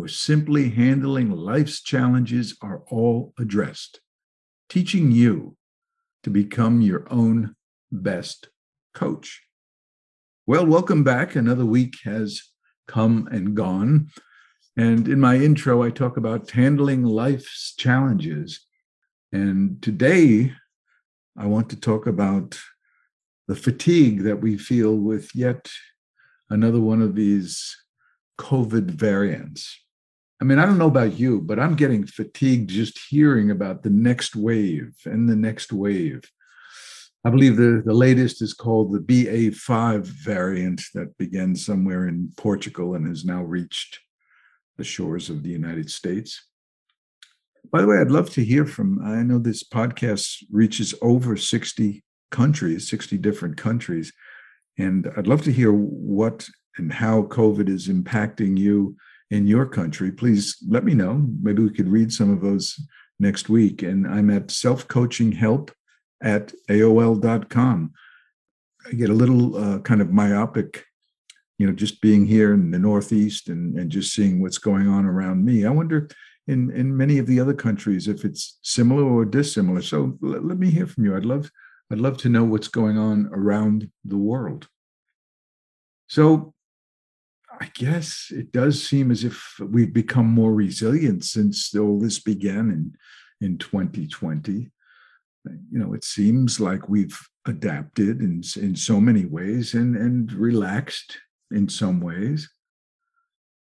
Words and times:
or 0.00 0.08
simply 0.08 0.70
handling 0.70 1.30
life's 1.30 1.82
challenges 1.82 2.56
are 2.62 2.82
all 2.88 3.34
addressed, 3.38 4.00
teaching 4.70 5.12
you 5.12 5.54
to 6.22 6.30
become 6.30 6.80
your 6.80 7.06
own 7.12 7.54
best 7.92 8.48
coach. 8.94 9.42
Well, 10.46 10.64
welcome 10.64 11.04
back. 11.04 11.36
Another 11.36 11.66
week 11.66 11.96
has 12.04 12.40
come 12.88 13.28
and 13.30 13.54
gone. 13.54 14.08
And 14.74 15.06
in 15.06 15.20
my 15.20 15.36
intro, 15.36 15.82
I 15.82 15.90
talk 15.90 16.16
about 16.16 16.50
handling 16.50 17.04
life's 17.04 17.74
challenges. 17.76 18.58
And 19.32 19.82
today, 19.82 20.54
I 21.36 21.44
want 21.44 21.68
to 21.70 21.76
talk 21.76 22.06
about 22.06 22.58
the 23.48 23.54
fatigue 23.54 24.22
that 24.22 24.40
we 24.40 24.56
feel 24.56 24.96
with 24.96 25.34
yet 25.34 25.68
another 26.48 26.80
one 26.80 27.02
of 27.02 27.14
these 27.14 27.76
COVID 28.38 28.84
variants. 28.92 29.78
I 30.40 30.46
mean, 30.46 30.58
I 30.58 30.64
don't 30.64 30.78
know 30.78 30.86
about 30.86 31.18
you, 31.18 31.42
but 31.42 31.58
I'm 31.58 31.74
getting 31.74 32.06
fatigued 32.06 32.70
just 32.70 32.98
hearing 33.10 33.50
about 33.50 33.82
the 33.82 33.90
next 33.90 34.34
wave 34.34 34.94
and 35.04 35.28
the 35.28 35.36
next 35.36 35.70
wave. 35.70 36.22
I 37.24 37.28
believe 37.28 37.56
the, 37.56 37.82
the 37.84 37.92
latest 37.92 38.40
is 38.40 38.54
called 38.54 38.92
the 38.92 39.00
BA5 39.00 40.00
variant 40.04 40.80
that 40.94 41.18
began 41.18 41.54
somewhere 41.54 42.08
in 42.08 42.32
Portugal 42.38 42.94
and 42.94 43.06
has 43.06 43.26
now 43.26 43.42
reached 43.42 44.00
the 44.78 44.84
shores 44.84 45.28
of 45.28 45.42
the 45.42 45.50
United 45.50 45.90
States. 45.90 46.46
By 47.70 47.82
the 47.82 47.86
way, 47.86 47.98
I'd 47.98 48.10
love 48.10 48.30
to 48.30 48.44
hear 48.44 48.64
from, 48.64 49.04
I 49.04 49.22
know 49.22 49.38
this 49.38 49.62
podcast 49.62 50.42
reaches 50.50 50.94
over 51.02 51.36
60 51.36 52.02
countries, 52.30 52.88
60 52.88 53.18
different 53.18 53.58
countries. 53.58 54.10
And 54.78 55.12
I'd 55.14 55.26
love 55.26 55.42
to 55.42 55.52
hear 55.52 55.70
what 55.72 56.48
and 56.78 56.90
how 56.90 57.24
COVID 57.24 57.68
is 57.68 57.88
impacting 57.88 58.56
you 58.56 58.96
in 59.30 59.46
your 59.46 59.66
country, 59.66 60.10
please 60.10 60.56
let 60.68 60.84
me 60.84 60.94
know. 60.94 61.26
Maybe 61.40 61.62
we 61.62 61.70
could 61.70 61.88
read 61.88 62.12
some 62.12 62.32
of 62.32 62.40
those 62.40 62.78
next 63.18 63.48
week. 63.48 63.82
And 63.82 64.06
I'm 64.06 64.30
at 64.30 64.50
self-coaching-help 64.50 65.70
at 66.22 66.52
AOL.com. 66.68 67.92
I 68.86 68.92
get 68.92 69.10
a 69.10 69.14
little 69.14 69.56
uh, 69.56 69.78
kind 69.80 70.00
of 70.00 70.10
myopic, 70.10 70.84
you 71.58 71.66
know, 71.66 71.72
just 71.72 72.00
being 72.00 72.26
here 72.26 72.54
in 72.54 72.70
the 72.70 72.78
Northeast 72.78 73.48
and, 73.48 73.78
and 73.78 73.90
just 73.90 74.14
seeing 74.14 74.40
what's 74.40 74.58
going 74.58 74.88
on 74.88 75.04
around 75.04 75.44
me. 75.44 75.64
I 75.64 75.70
wonder 75.70 76.08
in, 76.48 76.70
in 76.72 76.96
many 76.96 77.18
of 77.18 77.26
the 77.26 77.38
other 77.38 77.54
countries 77.54 78.08
if 78.08 78.24
it's 78.24 78.58
similar 78.62 79.04
or 79.04 79.24
dissimilar. 79.24 79.82
So 79.82 80.18
let, 80.20 80.44
let 80.44 80.58
me 80.58 80.70
hear 80.70 80.86
from 80.86 81.04
you. 81.04 81.16
I'd 81.16 81.24
love 81.24 81.50
I'd 81.92 81.98
love 81.98 82.18
to 82.18 82.28
know 82.28 82.44
what's 82.44 82.68
going 82.68 82.96
on 82.96 83.28
around 83.32 83.90
the 84.04 84.16
world. 84.16 84.68
So 86.06 86.54
I 87.60 87.70
guess 87.74 88.32
it 88.34 88.52
does 88.52 88.82
seem 88.82 89.10
as 89.10 89.22
if 89.22 89.60
we've 89.60 89.92
become 89.92 90.26
more 90.26 90.54
resilient 90.54 91.24
since 91.24 91.74
all 91.76 92.00
this 92.00 92.18
began 92.18 92.70
in, 92.70 92.94
in 93.46 93.58
2020. 93.58 94.70
You 95.44 95.78
know, 95.78 95.92
it 95.92 96.04
seems 96.04 96.58
like 96.58 96.88
we've 96.88 97.18
adapted 97.46 98.20
in, 98.20 98.42
in 98.56 98.76
so 98.76 98.98
many 98.98 99.26
ways 99.26 99.74
and, 99.74 99.94
and 99.94 100.32
relaxed 100.32 101.18
in 101.50 101.68
some 101.68 102.00
ways. 102.00 102.48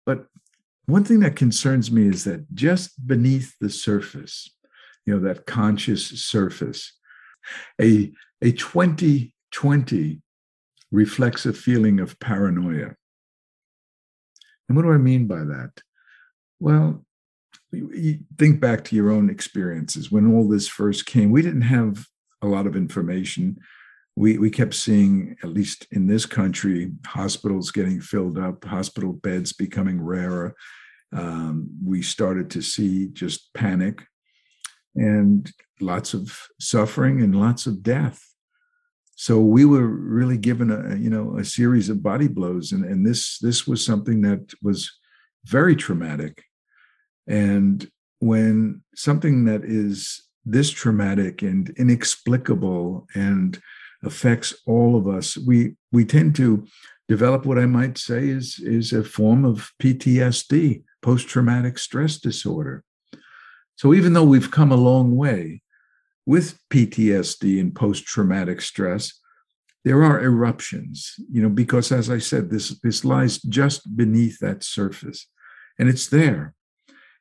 But 0.05 0.27
one 0.85 1.05
thing 1.05 1.21
that 1.21 1.37
concerns 1.37 1.91
me 1.91 2.09
is 2.09 2.25
that 2.25 2.55
just 2.55 3.07
beneath 3.07 3.55
the 3.59 3.71
surface, 3.71 4.51
you 5.07 5.15
know, 5.15 5.21
that 5.21 5.47
conscious 5.47 6.07
surface, 6.09 6.93
a, 7.81 8.13
a 8.43 8.53
2020 8.53 10.21
reflects 10.91 11.47
a 11.47 11.53
feeling 11.55 12.01
of 12.01 12.19
paranoia 12.21 12.95
and 14.69 14.77
what 14.77 14.83
do 14.83 14.93
I 14.93 14.99
mean 14.99 15.27
by 15.27 15.41
that? 15.41 15.71
Well, 16.61 17.05
think 18.39 18.61
back 18.61 18.85
to 18.85 18.97
your 18.97 19.11
own 19.11 19.31
experiences 19.31 20.11
when 20.11 20.33
all 20.33 20.49
this 20.49 20.69
first 20.69 21.07
came. 21.07 21.31
We 21.31 21.43
didn't 21.43 21.63
have 21.63 22.07
a 22.43 22.47
lot 22.47 22.67
of 22.67 22.77
information. 22.77 23.59
We, 24.17 24.39
we 24.39 24.51
kept 24.51 24.75
seeing, 24.75 25.37
at 25.43 25.51
least 25.51 25.87
in 25.91 26.07
this 26.07 26.27
country, 26.27 26.93
hospitals 27.07 27.71
getting 27.71 28.01
filled 28.01 28.39
up, 28.39 28.65
hospital 28.65 29.13
beds 29.13 29.53
becoming 29.53 30.01
rarer. 30.01 30.55
Um, 31.13 31.69
we 31.85 32.03
started 32.03 32.51
to 32.51 32.63
see 32.63 33.09
just 33.09 33.53
panic 33.55 34.05
and 34.95 35.51
lots 35.81 36.15
of 36.15 36.37
suffering 36.59 37.23
and 37.23 37.39
lots 37.39 37.67
of 37.67 37.83
death 37.83 38.21
so 39.21 39.41
we 39.41 39.65
were 39.65 39.89
really 39.89 40.37
given 40.37 40.71
a 40.71 40.95
you 40.95 41.11
know 41.11 41.37
a 41.39 41.45
series 41.45 41.89
of 41.89 42.05
body 42.05 42.29
blows 42.29 42.71
and 42.71 42.85
and 42.85 43.05
this 43.05 43.41
this 43.41 43.67
was 43.67 43.85
something 43.85 44.23
that 44.23 44.55
was 44.63 44.93
very 45.45 45.75
traumatic. 45.75 46.45
And 47.27 47.91
when 48.21 48.83
something 48.95 49.45
that 49.47 49.65
is 49.65 50.23
this 50.45 50.71
traumatic 50.71 51.43
and 51.43 51.71
inexplicable 51.71 53.09
and 53.17 53.61
affects 54.05 54.55
all 54.67 54.95
of 54.95 55.09
us 55.09 55.37
we 55.37 55.75
we 55.91 56.05
tend 56.05 56.37
to 56.37 56.65
develop 57.09 57.45
what 57.45 57.59
i 57.59 57.67
might 57.67 57.99
say 57.99 58.29
is 58.29 58.61
is 58.61 58.93
a 58.93 59.03
form 59.03 59.45
of 59.45 59.73
ptsd 59.83 60.85
post 61.03 61.27
traumatic 61.27 61.77
stress 61.77 62.19
disorder. 62.19 62.85
So 63.75 63.95
even 63.95 64.13
though 64.13 64.31
we've 64.33 64.53
come 64.53 64.71
a 64.71 64.77
long 64.91 65.17
way 65.17 65.63
with 66.29 66.61
PTSD 66.69 67.59
and 67.59 67.75
post 67.75 68.05
traumatic 68.05 68.61
stress, 68.61 69.19
there 69.83 70.05
are 70.05 70.23
eruptions, 70.23 71.15
you 71.33 71.41
know, 71.41 71.49
because 71.49 71.91
as 71.91 72.11
I 72.11 72.19
said, 72.19 72.51
this, 72.51 72.79
this 72.83 73.03
lies 73.03 73.41
just 73.41 73.97
beneath 73.97 74.39
that 74.41 74.63
surface 74.63 75.27
and 75.79 75.89
it's 75.89 76.09
there. 76.09 76.53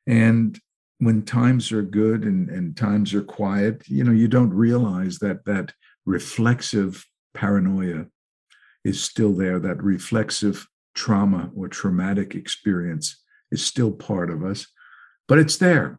And 0.05 0.59
when 0.97 1.21
times 1.21 1.71
are 1.71 1.83
good 1.83 2.23
and, 2.23 2.49
and 2.49 2.75
times 2.75 3.13
are 3.13 3.23
quiet, 3.23 3.87
you 3.87 4.03
know, 4.03 4.11
you 4.11 4.27
don't 4.27 4.53
realize 4.53 5.19
that 5.19 5.45
that 5.45 5.71
reflexive 6.05 7.05
paranoia 7.33 8.07
is 8.83 9.01
still 9.01 9.31
there, 9.31 9.57
that 9.57 9.81
reflexive 9.81 10.67
trauma 10.95 11.49
or 11.55 11.69
traumatic 11.69 12.35
experience 12.35 13.23
is 13.53 13.65
still 13.65 13.93
part 13.93 14.29
of 14.29 14.43
us, 14.43 14.67
but 15.29 15.39
it's 15.39 15.55
there. 15.55 15.97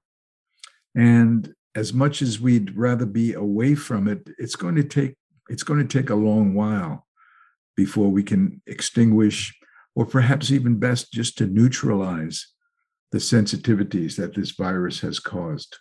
And 0.95 1.55
as 1.79 1.93
much 1.93 2.23
as 2.23 2.41
we'd 2.41 2.77
rather 2.77 3.07
be 3.07 3.35
away 3.35 3.73
from 3.77 4.09
it, 4.09 4.29
it's 4.37 4.57
going 4.57 4.75
to 4.75 4.83
take 4.83 5.15
it's 5.49 5.63
going 5.63 5.79
to 5.79 5.99
take 5.99 6.11
a 6.11 6.15
long 6.29 6.53
while 6.53 7.07
before 7.77 8.09
we 8.09 8.23
can 8.23 8.61
extinguish, 8.67 9.57
or 9.95 10.05
perhaps 10.05 10.51
even 10.51 10.81
best 10.81 11.13
just 11.13 11.39
to 11.39 11.47
neutralize 11.47 12.49
the 13.13 13.19
sensitivities 13.19 14.17
that 14.17 14.35
this 14.35 14.51
virus 14.51 15.01
has 15.01 15.21
caused. 15.21 15.79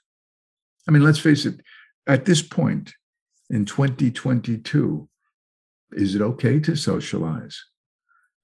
I 0.88 0.92
mean, 0.92 1.04
let's 1.04 1.20
face 1.20 1.46
it, 1.46 1.60
at 2.06 2.26
this 2.26 2.44
point 2.44 2.94
in 3.50 3.66
2022, 3.66 5.10
is 5.94 6.14
it 6.16 6.22
okay 6.22 6.60
to 6.60 6.76
socialize? 6.76 7.62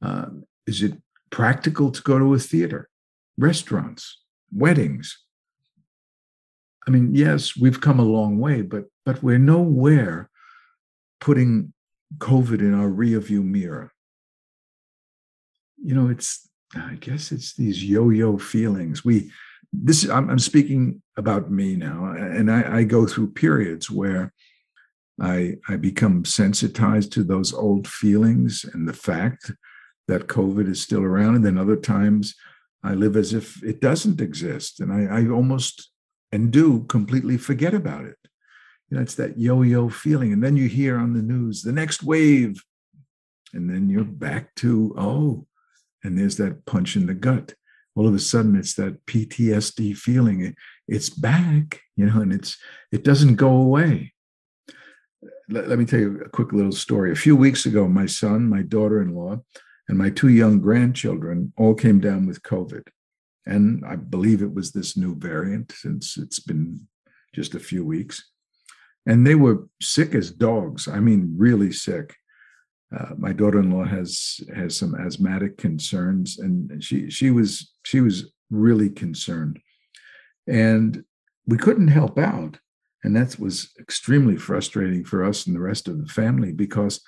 Um, 0.02 0.44
is 0.66 0.82
it 0.82 0.94
practical 1.30 1.92
to 1.92 2.02
go 2.02 2.18
to 2.18 2.34
a 2.34 2.40
theater, 2.40 2.90
restaurants, 3.38 4.24
weddings? 4.52 5.24
I 6.88 6.92
mean, 6.92 7.16
yes, 7.16 7.56
we've 7.56 7.80
come 7.80 8.00
a 8.00 8.04
long 8.04 8.40
way, 8.40 8.62
but 8.62 8.86
but 9.06 9.24
we're 9.24 9.38
nowhere 9.38 10.30
putting 11.20 11.74
COVID 12.18 12.60
in 12.60 12.74
our 12.74 12.90
rearview 12.90 13.44
mirror. 13.44 13.92
You 15.82 15.96
know, 15.96 16.10
it's 16.10 16.50
I 16.76 16.96
guess 17.00 17.32
it's 17.32 17.54
these 17.56 17.84
yo-yo 17.84 18.38
feelings. 18.38 19.06
We 19.06 19.32
this 19.72 20.08
I'm, 20.10 20.30
I'm 20.30 20.40
speaking 20.40 21.02
about 21.18 21.52
me 21.52 21.76
now, 21.76 22.06
and 22.06 22.52
I, 22.52 22.80
I 22.80 22.84
go 22.84 23.08
through 23.08 23.32
periods 23.32 23.90
where 23.90 24.34
I 25.22 25.56
I 25.68 25.78
become 25.78 26.26
sensitized 26.26 27.12
to 27.14 27.24
those 27.24 27.54
old 27.54 27.88
feelings 27.88 28.66
and 28.74 28.88
the 28.88 28.94
fact 28.94 29.52
that 30.08 30.28
COVID 30.28 30.70
is 30.70 30.82
still 30.82 31.04
around, 31.04 31.36
and 31.36 31.46
then 31.46 31.58
other 31.58 31.78
times 31.78 32.36
I 32.84 32.94
live 32.94 33.16
as 33.16 33.34
if 33.34 33.64
it 33.64 33.80
doesn't 33.80 34.20
exist, 34.20 34.82
and 34.82 34.92
I, 34.92 35.22
I 35.22 35.28
almost 35.30 35.93
and 36.34 36.52
do 36.52 36.84
completely 36.86 37.38
forget 37.38 37.76
about 37.76 38.06
it. 38.06 38.18
You 38.90 38.98
know, 38.98 39.04
it's 39.04 39.14
that 39.16 39.40
yo-yo 39.40 39.88
feeling. 39.88 40.34
And 40.34 40.44
then 40.44 40.58
you 40.58 40.68
hear 40.68 40.98
on 40.98 41.14
the 41.14 41.22
news 41.22 41.62
the 41.62 41.72
next 41.72 42.02
wave. 42.02 42.60
And 43.54 43.70
then 43.70 43.88
you're 43.88 44.04
back 44.04 44.56
to, 44.56 44.96
oh, 44.98 45.46
and 46.04 46.18
there's 46.18 46.38
that 46.38 46.66
punch 46.66 46.96
in 46.96 47.06
the 47.06 47.14
gut. 47.14 47.54
all 47.96 48.08
of 48.08 48.16
a 48.16 48.20
sudden 48.20 48.56
it's 48.56 48.74
that 48.74 49.06
PTSD 49.06 49.96
feeling. 49.96 50.42
It, 50.44 50.56
it's 50.88 51.10
back, 51.10 51.82
you 51.96 52.08
know, 52.08 52.22
and 52.22 52.34
it's 52.34 52.58
it 52.92 53.04
doesn't 53.04 53.36
go 53.36 53.50
away. 53.56 54.14
Let, 55.50 55.70
let 55.70 55.78
me 55.78 55.86
tell 55.86 56.00
you 56.00 56.20
a 56.26 56.30
quick 56.30 56.52
little 56.52 56.72
story. 56.72 57.12
A 57.12 57.16
few 57.16 57.36
weeks 57.36 57.68
ago, 57.68 57.88
my 57.88 58.08
son, 58.08 58.50
my 58.50 58.64
daughter-in-law, 58.64 59.38
and 59.88 59.98
my 60.00 60.10
two 60.10 60.30
young 60.30 60.60
grandchildren 60.60 61.54
all 61.58 61.76
came 61.76 62.00
down 62.00 62.26
with 62.26 62.42
COVID. 62.42 62.88
And 63.46 63.84
I 63.86 63.96
believe 63.96 64.42
it 64.42 64.54
was 64.54 64.72
this 64.72 64.96
new 64.96 65.16
variant 65.16 65.72
since 65.72 66.18
it's 66.18 66.40
been 66.40 66.88
just 67.34 67.56
a 67.56 67.60
few 67.60 67.86
weeks. 67.86 68.32
And 69.06 69.28
they 69.28 69.36
were 69.36 69.68
sick 69.82 70.16
as 70.16 70.32
dogs. 70.32 70.88
I 70.88 71.00
mean, 71.00 71.34
really 71.38 71.72
sick. 71.72 72.16
Uh, 72.98 73.14
my 73.18 73.34
daughter-in-law 73.34 73.86
has 73.86 74.40
has 74.56 74.78
some 74.78 74.94
asthmatic 74.96 75.58
concerns, 75.58 76.38
and 76.38 76.84
she 76.84 77.10
she 77.10 77.32
was 77.32 77.74
she 77.84 78.02
was 78.02 78.32
really 78.52 78.90
concerned, 78.90 79.60
and 80.48 81.04
we 81.48 81.58
couldn't 81.58 81.88
help 81.88 82.20
out, 82.20 82.60
and 83.04 83.16
that 83.16 83.40
was 83.40 83.74
extremely 83.80 84.38
frustrating 84.38 85.04
for 85.04 85.26
us 85.26 85.48
and 85.48 85.56
the 85.56 85.60
rest 85.60 85.88
of 85.88 86.00
the 86.00 86.14
family 86.14 86.52
because 86.54 87.02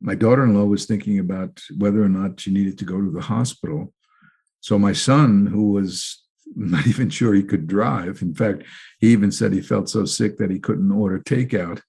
my 0.00 0.14
daughter-in-law 0.14 0.64
was 0.64 0.86
thinking 0.86 1.18
about 1.18 1.60
whether 1.78 2.02
or 2.02 2.08
not 2.08 2.40
she 2.40 2.50
needed 2.50 2.78
to 2.78 2.84
go 2.84 3.00
to 3.00 3.10
the 3.10 3.20
hospital, 3.20 3.92
so 4.64 4.78
my 4.78 4.94
son, 4.94 5.44
who 5.44 5.72
was 5.72 6.22
not 6.56 6.86
even 6.86 7.10
sure 7.10 7.34
he 7.34 7.42
could 7.42 7.66
drive, 7.66 8.22
in 8.22 8.34
fact, 8.34 8.62
he 8.98 9.08
even 9.08 9.30
said 9.30 9.52
he 9.52 9.60
felt 9.60 9.90
so 9.90 10.06
sick 10.06 10.38
that 10.38 10.50
he 10.50 10.58
couldn't 10.58 10.90
order 10.90 11.18
takeout. 11.18 11.82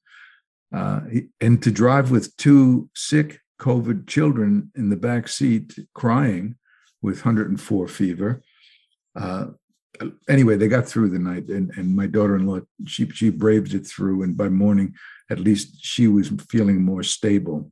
Uh, 0.76 1.00
and 1.40 1.64
to 1.64 1.72
drive 1.72 2.12
with 2.12 2.36
two 2.36 2.90
sick 2.94 3.40
COVID 3.62 4.08
children 4.08 4.72
in 4.76 4.90
the 4.90 4.98
back 4.98 5.30
seat 5.30 5.74
crying 5.94 6.58
with 7.02 7.24
104 7.24 7.88
fever. 7.88 8.42
Uh, 9.16 9.46
anyway, 10.28 10.58
they 10.58 10.68
got 10.68 10.86
through 10.86 11.12
the 11.12 11.20
night, 11.20 11.48
and, 11.48 11.72
and 11.78 11.96
my 11.96 12.08
daughter-in-law 12.08 12.60
she 12.86 13.10
she 13.12 13.30
braved 13.30 13.74
it 13.74 13.88
through, 13.88 14.24
and 14.24 14.36
by 14.36 14.50
morning, 14.50 14.96
at 15.32 15.40
least 15.40 15.78
she 15.80 16.10
was 16.10 16.30
feeling 16.50 16.84
more 16.84 17.04
stable. 17.04 17.72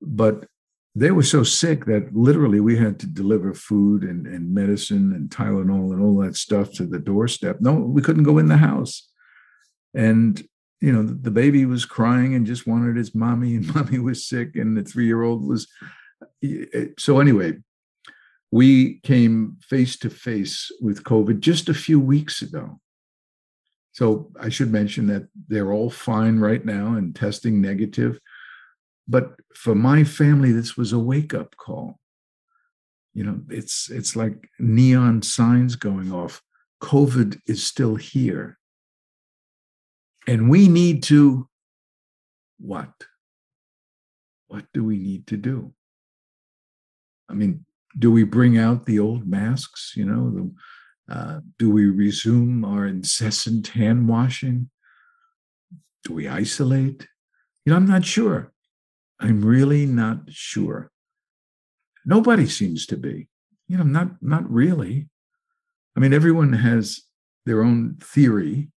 But 0.00 0.46
they 0.94 1.10
were 1.10 1.22
so 1.22 1.42
sick 1.42 1.86
that 1.86 2.14
literally 2.14 2.60
we 2.60 2.76
had 2.76 2.98
to 3.00 3.06
deliver 3.06 3.54
food 3.54 4.02
and, 4.02 4.26
and 4.26 4.52
medicine 4.52 5.12
and 5.14 5.30
Tylenol 5.30 5.92
and 5.92 6.02
all 6.02 6.18
that 6.18 6.36
stuff 6.36 6.70
to 6.72 6.84
the 6.84 6.98
doorstep. 6.98 7.58
No, 7.60 7.72
we 7.72 8.02
couldn't 8.02 8.24
go 8.24 8.38
in 8.38 8.48
the 8.48 8.58
house. 8.58 9.08
And, 9.94 10.42
you 10.80 10.92
know, 10.92 11.02
the 11.02 11.30
baby 11.30 11.64
was 11.64 11.86
crying 11.86 12.34
and 12.34 12.46
just 12.46 12.66
wanted 12.66 12.96
his 12.96 13.14
mommy, 13.14 13.56
and 13.56 13.74
mommy 13.74 13.98
was 13.98 14.26
sick, 14.26 14.56
and 14.56 14.76
the 14.76 14.82
three 14.82 15.06
year 15.06 15.22
old 15.22 15.46
was. 15.46 15.66
Eh, 16.44 16.86
so, 16.98 17.20
anyway, 17.20 17.54
we 18.50 19.00
came 19.00 19.56
face 19.62 19.96
to 19.98 20.10
face 20.10 20.70
with 20.80 21.04
COVID 21.04 21.40
just 21.40 21.68
a 21.68 21.74
few 21.74 21.98
weeks 21.98 22.42
ago. 22.42 22.78
So, 23.92 24.30
I 24.38 24.50
should 24.50 24.70
mention 24.70 25.06
that 25.06 25.28
they're 25.48 25.72
all 25.72 25.90
fine 25.90 26.38
right 26.38 26.64
now 26.64 26.94
and 26.94 27.14
testing 27.14 27.62
negative 27.62 28.18
but 29.08 29.34
for 29.54 29.74
my 29.74 30.04
family 30.04 30.52
this 30.52 30.76
was 30.76 30.92
a 30.92 30.98
wake 30.98 31.34
up 31.34 31.56
call. 31.56 31.98
You 33.14 33.24
know 33.24 33.40
it's 33.50 33.90
it's 33.90 34.16
like 34.16 34.48
neon 34.58 35.22
signs 35.22 35.76
going 35.76 36.12
off. 36.12 36.42
Covid 36.82 37.40
is 37.46 37.64
still 37.66 37.96
here. 37.96 38.58
And 40.26 40.48
we 40.48 40.68
need 40.68 41.02
to 41.04 41.48
what? 42.58 42.92
What 44.46 44.66
do 44.72 44.84
we 44.84 44.98
need 44.98 45.26
to 45.28 45.36
do? 45.36 45.72
I 47.28 47.34
mean 47.34 47.64
do 47.98 48.10
we 48.10 48.24
bring 48.24 48.56
out 48.56 48.86
the 48.86 48.98
old 48.98 49.26
masks 49.26 49.92
you 49.94 50.06
know 50.06 50.30
the, 50.30 51.14
uh, 51.14 51.40
do 51.58 51.70
we 51.70 51.84
resume 51.86 52.64
our 52.64 52.86
incessant 52.86 53.68
hand 53.68 54.08
washing? 54.08 54.70
Do 56.04 56.14
we 56.14 56.26
isolate? 56.26 57.06
You 57.64 57.70
know 57.70 57.76
i'm 57.76 57.86
not 57.86 58.04
sure 58.04 58.52
I'm 59.22 59.44
really 59.44 59.86
not 59.86 60.30
sure. 60.30 60.90
Nobody 62.04 62.46
seems 62.46 62.86
to 62.86 62.96
be. 62.96 63.28
You 63.68 63.78
know, 63.78 63.84
not 63.84 64.20
not 64.20 64.50
really. 64.50 65.08
I 65.96 66.00
mean, 66.00 66.12
everyone 66.12 66.54
has 66.54 67.02
their 67.46 67.62
own 67.62 67.98
theory 68.00 68.70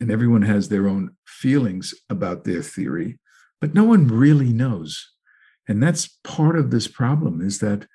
and 0.00 0.10
everyone 0.10 0.42
has 0.42 0.68
their 0.68 0.86
own 0.86 1.16
feelings 1.26 1.94
about 2.08 2.44
their 2.44 2.62
theory, 2.62 3.18
but 3.60 3.74
no 3.74 3.84
one 3.84 4.06
really 4.06 4.52
knows. 4.52 5.10
And 5.66 5.82
that's 5.82 6.18
part 6.22 6.58
of 6.58 6.70
this 6.70 6.86
problem 6.86 7.40
is 7.40 7.58
that 7.58 7.86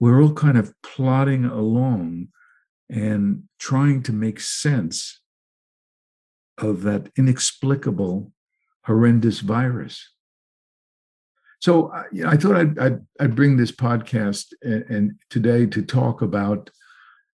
we're 0.00 0.22
all 0.22 0.32
kind 0.32 0.56
of 0.56 0.72
plodding 0.82 1.44
along 1.44 2.28
and 2.90 3.44
trying 3.58 4.02
to 4.04 4.12
make 4.12 4.40
sense 4.40 5.20
of 6.58 6.82
that 6.82 7.10
inexplicable, 7.16 8.32
horrendous 8.84 9.40
virus. 9.40 10.13
So 11.64 11.86
uh, 11.86 12.02
you 12.12 12.24
know, 12.24 12.28
I 12.28 12.36
thought 12.36 12.56
I'd, 12.56 12.78
I'd, 12.78 13.00
I'd, 13.18 13.34
bring 13.34 13.56
this 13.56 13.72
podcast 13.72 14.52
and, 14.60 14.82
and 14.90 15.12
today 15.30 15.64
to 15.64 15.80
talk 15.80 16.20
about 16.20 16.68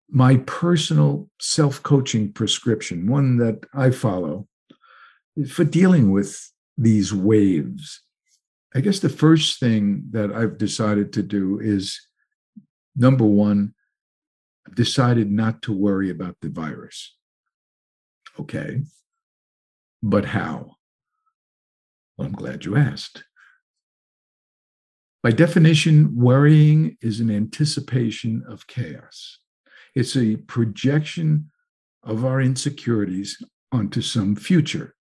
my 0.10 0.36
personal 0.46 1.30
self 1.40 1.82
coaching 1.82 2.34
prescription, 2.34 3.08
one 3.08 3.38
that 3.38 3.64
I 3.74 3.92
follow 3.92 4.50
for 5.50 5.64
dealing 5.64 6.12
with 6.12 6.52
these 6.78 7.14
waves. 7.14 8.02
I 8.76 8.82
guess 8.82 9.00
the 9.00 9.08
first 9.08 9.62
thing 9.62 10.04
that 10.12 10.34
I've 10.34 10.58
decided 10.58 11.14
to 11.14 11.24
do 11.24 11.62
is 11.62 11.98
number 12.98 13.24
one, 13.24 13.76
I've 14.68 14.76
decided 14.76 15.32
not 15.32 15.62
to 15.62 15.72
worry 15.72 16.10
about 16.10 16.36
the 16.42 16.50
virus. 16.50 17.16
Okay. 18.38 18.82
But 20.04 20.26
how? 20.26 20.76
Well, 22.18 22.28
I'm 22.28 22.34
glad 22.34 22.66
you 22.66 22.76
asked. 22.76 23.24
By 25.28 25.34
definition, 25.34 26.16
worrying 26.16 26.96
is 27.02 27.20
an 27.20 27.30
anticipation 27.30 28.46
of 28.48 28.66
chaos. 28.66 29.40
It's 29.94 30.16
a 30.16 30.38
projection 30.38 31.52
of 32.02 32.24
our 32.24 32.40
insecurities 32.40 33.44
onto 33.70 34.00
some 34.00 34.38
future. 34.38 34.96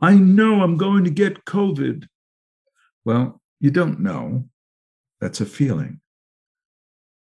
I 0.00 0.14
know 0.14 0.62
I'm 0.62 0.76
going 0.76 1.02
to 1.02 1.10
get 1.10 1.44
COVID. 1.44 2.06
Well, 3.04 3.42
you 3.58 3.72
don't 3.72 3.98
know. 3.98 4.48
That's 5.20 5.40
a 5.40 5.46
feeling. 5.46 6.00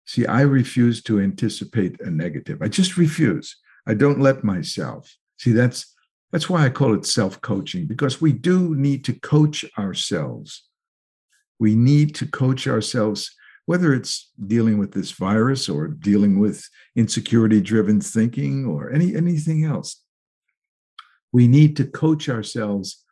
See, 0.04 0.26
I 0.26 0.40
refuse 0.40 1.04
to 1.04 1.20
anticipate 1.20 2.00
a 2.00 2.10
negative. 2.10 2.60
I 2.60 2.66
just 2.66 2.96
refuse. 2.96 3.56
I 3.86 3.94
don't 3.94 4.18
let 4.18 4.42
myself. 4.42 5.16
See, 5.38 5.52
that's 5.52 5.94
that's 6.32 6.50
why 6.50 6.64
I 6.64 6.70
call 6.70 6.92
it 6.92 7.06
self-coaching 7.06 7.86
because 7.86 8.20
we 8.20 8.32
do 8.32 8.74
need 8.74 9.04
to 9.04 9.12
coach 9.12 9.64
ourselves 9.78 10.64
we 11.60 11.76
need 11.76 12.14
to 12.16 12.26
coach 12.26 12.66
ourselves, 12.66 13.36
whether 13.66 13.94
it's 13.94 14.32
dealing 14.46 14.78
with 14.78 14.92
this 14.92 15.12
virus 15.12 15.68
or 15.68 15.86
dealing 15.86 16.40
with 16.40 16.66
insecurity 16.96 17.60
driven 17.60 18.00
thinking 18.00 18.64
or 18.64 18.90
any, 18.90 19.14
anything 19.14 19.64
else. 19.64 20.02
We 21.32 21.46
need 21.46 21.76
to 21.76 21.84
coach 21.84 22.28
ourselves 22.28 23.04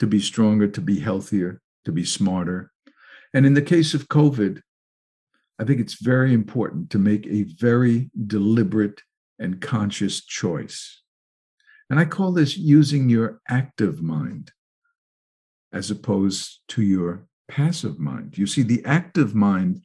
to 0.00 0.06
be 0.06 0.20
stronger, 0.20 0.66
to 0.66 0.80
be 0.80 0.98
healthier, 0.98 1.62
to 1.84 1.92
be 1.92 2.04
smarter. 2.04 2.72
And 3.32 3.46
in 3.46 3.54
the 3.54 3.62
case 3.62 3.94
of 3.94 4.08
COVID, 4.08 4.60
I 5.60 5.64
think 5.64 5.80
it's 5.80 6.02
very 6.02 6.34
important 6.34 6.90
to 6.90 6.98
make 6.98 7.24
a 7.28 7.44
very 7.44 8.10
deliberate 8.26 9.00
and 9.38 9.60
conscious 9.60 10.24
choice. 10.24 11.02
And 11.88 12.00
I 12.00 12.04
call 12.04 12.32
this 12.32 12.56
using 12.56 13.08
your 13.08 13.40
active 13.48 14.02
mind 14.02 14.50
as 15.72 15.90
opposed 15.90 16.60
to 16.68 16.82
your 16.82 17.26
passive 17.52 17.98
mind. 17.98 18.38
You 18.38 18.46
see, 18.46 18.62
the 18.62 18.82
active 18.86 19.34
mind 19.34 19.82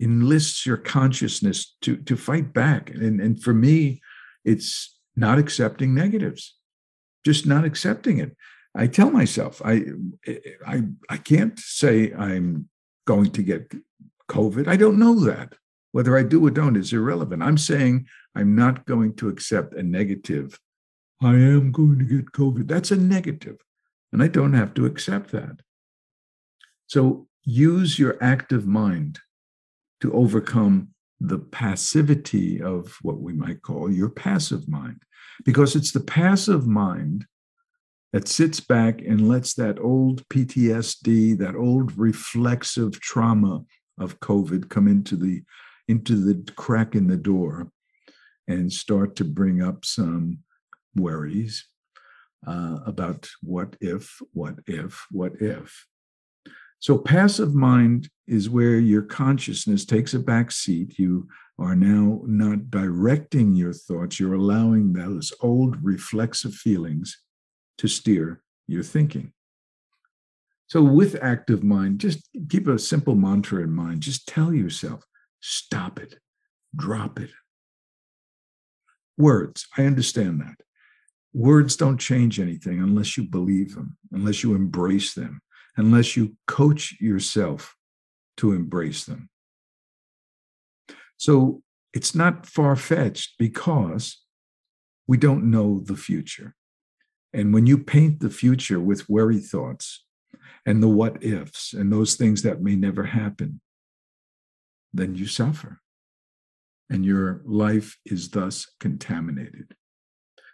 enlists 0.00 0.64
your 0.64 0.78
consciousness 0.78 1.76
to, 1.82 1.96
to 1.98 2.16
fight 2.16 2.54
back. 2.54 2.90
And, 2.90 3.20
and 3.20 3.42
for 3.42 3.52
me, 3.52 4.00
it's 4.44 4.98
not 5.14 5.38
accepting 5.38 5.94
negatives, 5.94 6.56
just 7.24 7.46
not 7.46 7.64
accepting 7.64 8.18
it. 8.18 8.34
I 8.74 8.86
tell 8.86 9.10
myself, 9.10 9.60
I, 9.62 9.84
eh, 10.26 10.38
I, 10.66 10.84
I 11.10 11.18
can't 11.18 11.58
say 11.58 12.12
I'm 12.14 12.70
going 13.06 13.30
to 13.32 13.42
get 13.42 13.74
COVID. 14.30 14.66
I 14.66 14.76
don't 14.76 14.98
know 14.98 15.20
that. 15.20 15.54
Whether 15.92 16.16
I 16.16 16.22
do 16.22 16.46
or 16.46 16.50
don't 16.50 16.78
is 16.78 16.94
irrelevant. 16.94 17.42
I'm 17.42 17.58
saying 17.58 18.06
I'm 18.34 18.54
not 18.54 18.86
going 18.86 19.14
to 19.16 19.28
accept 19.28 19.74
a 19.74 19.82
negative. 19.82 20.58
I 21.22 21.34
am 21.34 21.70
going 21.70 21.98
to 21.98 22.06
get 22.06 22.32
COVID. 22.32 22.66
That's 22.66 22.90
a 22.90 22.96
negative, 22.96 23.58
and 24.10 24.22
I 24.22 24.28
don't 24.28 24.54
have 24.54 24.72
to 24.74 24.86
accept 24.86 25.32
that. 25.32 25.60
So 26.92 27.26
use 27.42 27.98
your 27.98 28.18
active 28.20 28.66
mind 28.66 29.18
to 30.02 30.12
overcome 30.12 30.88
the 31.20 31.38
passivity 31.38 32.60
of 32.60 32.98
what 33.00 33.18
we 33.18 33.32
might 33.32 33.62
call 33.62 33.90
your 33.90 34.10
passive 34.10 34.68
mind, 34.68 35.00
because 35.42 35.74
it's 35.74 35.92
the 35.92 36.04
passive 36.04 36.66
mind 36.66 37.24
that 38.12 38.28
sits 38.28 38.60
back 38.60 39.00
and 39.00 39.26
lets 39.26 39.54
that 39.54 39.78
old 39.80 40.28
PTSD, 40.28 41.38
that 41.38 41.56
old 41.56 41.96
reflexive 41.96 43.00
trauma 43.00 43.62
of 43.98 44.20
COVID 44.20 44.68
come 44.68 44.86
into 44.86 45.16
the 45.16 45.40
into 45.88 46.14
the 46.16 46.52
crack 46.56 46.94
in 46.94 47.06
the 47.06 47.16
door 47.16 47.70
and 48.46 48.70
start 48.70 49.16
to 49.16 49.24
bring 49.24 49.62
up 49.62 49.86
some 49.86 50.40
worries 50.94 51.66
uh, 52.46 52.80
about 52.84 53.30
what 53.40 53.76
if, 53.80 54.18
what 54.34 54.56
if, 54.66 55.06
what 55.10 55.32
if. 55.40 55.86
So, 56.82 56.98
passive 56.98 57.54
mind 57.54 58.10
is 58.26 58.50
where 58.50 58.76
your 58.76 59.02
consciousness 59.02 59.84
takes 59.84 60.14
a 60.14 60.18
back 60.18 60.50
seat. 60.50 60.98
You 60.98 61.28
are 61.56 61.76
now 61.76 62.22
not 62.24 62.72
directing 62.72 63.54
your 63.54 63.72
thoughts, 63.72 64.18
you're 64.18 64.34
allowing 64.34 64.92
those 64.92 65.32
old 65.42 65.76
reflexive 65.80 66.52
feelings 66.52 67.22
to 67.78 67.86
steer 67.86 68.42
your 68.66 68.82
thinking. 68.82 69.32
So, 70.66 70.82
with 70.82 71.22
active 71.22 71.62
mind, 71.62 72.00
just 72.00 72.28
keep 72.48 72.66
a 72.66 72.80
simple 72.80 73.14
mantra 73.14 73.62
in 73.62 73.70
mind. 73.70 74.00
Just 74.00 74.26
tell 74.26 74.52
yourself, 74.52 75.04
stop 75.38 76.00
it, 76.00 76.16
drop 76.74 77.20
it. 77.20 77.30
Words, 79.16 79.68
I 79.78 79.84
understand 79.84 80.40
that. 80.40 80.56
Words 81.32 81.76
don't 81.76 81.98
change 81.98 82.40
anything 82.40 82.80
unless 82.80 83.16
you 83.16 83.22
believe 83.22 83.76
them, 83.76 83.96
unless 84.10 84.42
you 84.42 84.56
embrace 84.56 85.14
them, 85.14 85.42
unless 85.76 86.16
you 86.16 86.36
coach 86.46 86.96
yourself 87.00 87.76
to 88.38 88.52
embrace 88.52 89.04
them. 89.04 89.28
So 91.16 91.62
it's 91.92 92.14
not 92.14 92.46
far 92.46 92.76
fetched 92.76 93.34
because 93.38 94.22
we 95.06 95.16
don't 95.16 95.50
know 95.50 95.80
the 95.84 95.96
future. 95.96 96.54
And 97.32 97.54
when 97.54 97.66
you 97.66 97.78
paint 97.78 98.20
the 98.20 98.30
future 98.30 98.80
with 98.80 99.08
worry 99.08 99.38
thoughts 99.38 100.04
and 100.66 100.82
the 100.82 100.88
what 100.88 101.22
ifs 101.22 101.72
and 101.72 101.92
those 101.92 102.14
things 102.14 102.42
that 102.42 102.62
may 102.62 102.76
never 102.76 103.04
happen, 103.04 103.60
then 104.92 105.14
you 105.14 105.26
suffer. 105.26 105.80
And 106.90 107.04
your 107.04 107.42
life 107.44 107.96
is 108.04 108.30
thus 108.30 108.70
contaminated. 108.80 109.74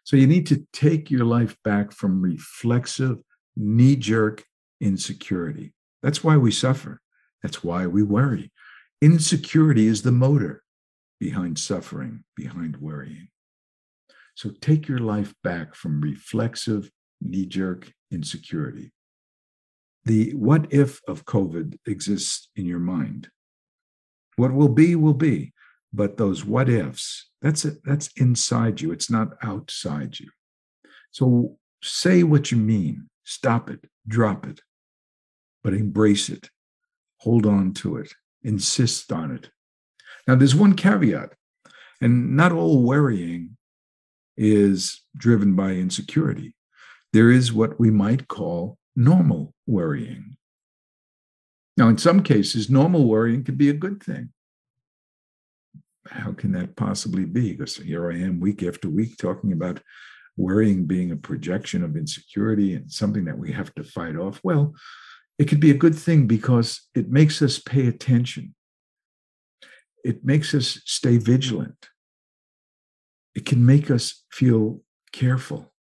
So 0.05 0.17
you 0.17 0.27
need 0.27 0.47
to 0.47 0.67
take 0.73 1.11
your 1.11 1.25
life 1.25 1.57
back 1.65 1.93
from 1.93 2.23
reflexive, 2.23 3.19
knee 3.57 3.97
jerk 3.97 4.45
insecurity. 4.81 5.73
That's 6.03 6.23
why 6.23 6.37
we 6.37 6.51
suffer. 6.51 7.01
That's 7.43 7.63
why 7.63 7.87
we 7.87 8.03
worry. 8.03 8.53
Insecurity 9.01 9.87
is 9.87 10.03
the 10.03 10.13
motor 10.13 10.63
behind 11.21 11.59
suffering, 11.59 12.25
behind 12.37 12.77
worrying. 12.77 13.29
So 14.35 14.51
take 14.61 14.89
your 14.89 14.99
life 14.99 15.35
back 15.43 15.75
from 15.75 16.01
reflexive, 16.01 16.91
knee 17.21 17.47
jerk 17.47 17.93
insecurity. 18.11 18.93
The 20.05 20.31
what 20.35 20.73
if 20.73 21.01
of 21.09 21.25
COVID 21.25 21.79
exists 21.87 22.49
in 22.57 22.67
your 22.67 22.79
mind. 22.79 23.29
What 24.37 24.53
will 24.53 24.69
be, 24.69 24.95
will 24.95 25.15
be. 25.15 25.53
But 25.93 26.17
those 26.17 26.45
what 26.45 26.69
ifs, 26.69 27.31
that's 27.43 27.65
it, 27.65 27.79
that's 27.85 28.09
inside 28.17 28.81
you. 28.81 28.93
It's 28.93 29.11
not 29.11 29.29
outside 29.43 30.19
you. 30.19 30.31
So 31.11 31.59
say 31.83 32.23
what 32.23 32.51
you 32.53 32.59
mean, 32.59 33.09
stop 33.25 33.71
it, 33.71 33.85
drop 34.07 34.47
it, 34.47 34.61
but 35.63 35.75
embrace 35.75 36.29
it, 36.29 36.51
hold 37.19 37.47
on 37.47 37.73
to 37.75 37.97
it, 37.97 38.13
insist 38.43 39.13
on 39.13 39.31
it. 39.31 39.51
Now, 40.27 40.35
there's 40.35 40.55
one 40.55 40.75
caveat, 40.75 41.33
and 42.01 42.37
not 42.37 42.53
all 42.53 42.83
worrying 42.83 43.57
is 44.37 45.03
driven 45.17 45.57
by 45.57 45.71
insecurity. 45.73 46.55
There 47.13 47.31
is 47.31 47.53
what 47.53 47.81
we 47.81 47.91
might 47.91 48.29
call 48.29 48.79
normal 48.95 49.55
worrying. 49.67 50.37
Now, 51.77 51.89
in 51.89 51.99
some 51.99 52.23
cases, 52.23 52.69
normal 52.69 53.07
worrying 53.07 53.45
can 53.45 53.55
be 53.55 53.71
a 53.71 53.75
good 53.75 54.03
thing. 54.03 54.31
How 56.07 56.33
can 56.33 56.53
that 56.53 56.77
possibly 56.77 57.25
be? 57.25 57.53
Because 57.53 57.77
here 57.77 58.11
I 58.11 58.17
am 58.17 58.41
week 58.41 58.63
after 58.63 58.89
week 58.89 59.17
talking 59.17 59.53
about 59.53 59.81
worrying 60.37 60.87
being 60.87 61.11
a 61.11 61.17
projection 61.17 61.83
of 61.83 61.97
insecurity 61.97 62.75
and 62.75 62.91
something 62.91 63.25
that 63.27 63.39
we 63.39 63.53
have 63.53 63.75
to 63.75 63.85
fight 63.85 64.17
off. 64.17 64.41
Well, 64.43 64.75
it 65.39 65.47
could 65.47 65.61
be 65.61 65.71
a 65.71 65.75
good 65.75 65.95
thing 65.95 66.27
because 66.27 66.89
it 66.95 67.11
makes 67.11 67.41
us 67.41 67.59
pay 67.59 67.87
attention. 67.87 68.55
It 70.05 70.25
makes 70.25 70.53
us 70.55 70.81
stay 70.85 71.17
vigilant. 71.17 71.91
It 73.35 73.47
can 73.47 73.65
make 73.65 73.91
us 73.91 74.25
feel 74.33 74.81
careful. 75.13 75.73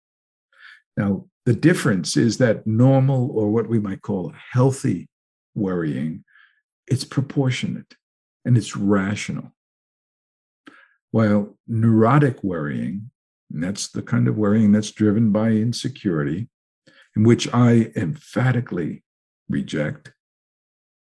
Now, 0.96 1.26
the 1.46 1.56
difference 1.56 2.18
is 2.18 2.38
that 2.38 2.68
normal, 2.68 3.32
or 3.32 3.52
what 3.52 3.68
we 3.68 3.80
might 3.80 4.02
call 4.02 4.34
healthy 4.52 5.10
worrying, 5.56 6.24
it's 6.88 7.04
proportionate 7.04 7.96
and 8.46 8.58
it's 8.58 8.76
rational. 8.76 9.54
While 11.12 11.58
neurotic 11.68 12.44
worrying, 12.44 13.12
that's 13.50 13.88
the 13.88 14.02
kind 14.02 14.28
of 14.28 14.38
worrying 14.38 14.72
that's 14.72 14.92
driven 14.92 15.32
by 15.32 15.52
insecurity, 15.52 16.50
in 17.16 17.24
which 17.24 17.52
I 17.54 17.92
emphatically 17.96 19.04
reject 19.50 20.14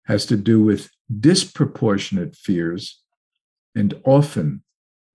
has 0.05 0.25
to 0.25 0.35
do 0.35 0.61
with 0.61 0.89
disproportionate 1.19 2.35
fears 2.35 3.01
and 3.75 3.93
often 4.05 4.63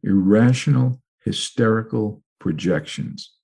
irrational, 0.02 1.00
hysterical 1.24 2.22
projections. 2.38 3.34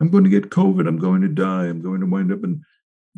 I'm 0.00 0.10
going 0.10 0.24
to 0.24 0.30
get 0.30 0.50
COVID. 0.50 0.86
I'm 0.86 0.98
going 0.98 1.22
to 1.22 1.28
die. 1.28 1.66
I'm 1.66 1.82
going 1.82 2.00
to 2.00 2.06
wind 2.06 2.32
up 2.32 2.44
And 2.44 2.62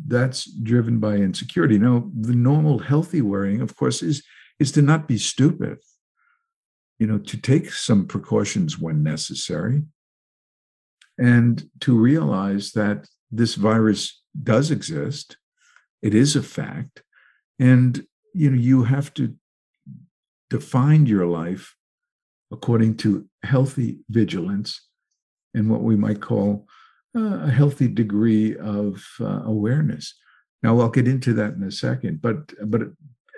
That's 0.05 0.45
driven 0.45 0.99
by 0.99 1.15
insecurity. 1.15 1.77
Now, 1.77 2.09
the 2.19 2.35
normal, 2.35 2.79
healthy 2.79 3.21
worrying, 3.21 3.61
of 3.61 3.75
course, 3.75 4.01
is 4.01 4.23
is 4.59 4.71
to 4.71 4.81
not 4.81 5.07
be 5.07 5.17
stupid. 5.17 5.77
You 6.99 7.07
know, 7.07 7.19
to 7.19 7.37
take 7.37 7.71
some 7.71 8.07
precautions 8.07 8.79
when 8.79 9.03
necessary, 9.03 9.83
and 11.17 11.69
to 11.81 11.95
realize 11.95 12.71
that 12.71 13.07
this 13.31 13.55
virus 13.55 14.21
does 14.43 14.71
exist 14.71 15.37
it 16.01 16.13
is 16.13 16.35
a 16.35 16.43
fact. 16.43 17.03
And 17.59 18.05
you 18.33 18.51
know, 18.51 18.57
you 18.57 18.83
have 18.83 19.13
to 19.15 19.35
define 20.49 21.05
your 21.05 21.25
life 21.25 21.75
according 22.51 22.97
to 22.97 23.27
healthy 23.43 23.99
vigilance 24.09 24.87
and 25.53 25.69
what 25.69 25.81
we 25.81 25.95
might 25.95 26.21
call 26.21 26.67
uh, 27.15 27.39
a 27.45 27.49
healthy 27.49 27.87
degree 27.87 28.55
of 28.57 29.03
uh, 29.19 29.41
awareness. 29.43 30.13
Now, 30.63 30.79
I'll 30.79 30.89
get 30.89 31.07
into 31.07 31.33
that 31.33 31.53
in 31.53 31.63
a 31.63 31.71
second, 31.71 32.21
but 32.21 32.53
but 32.69 32.81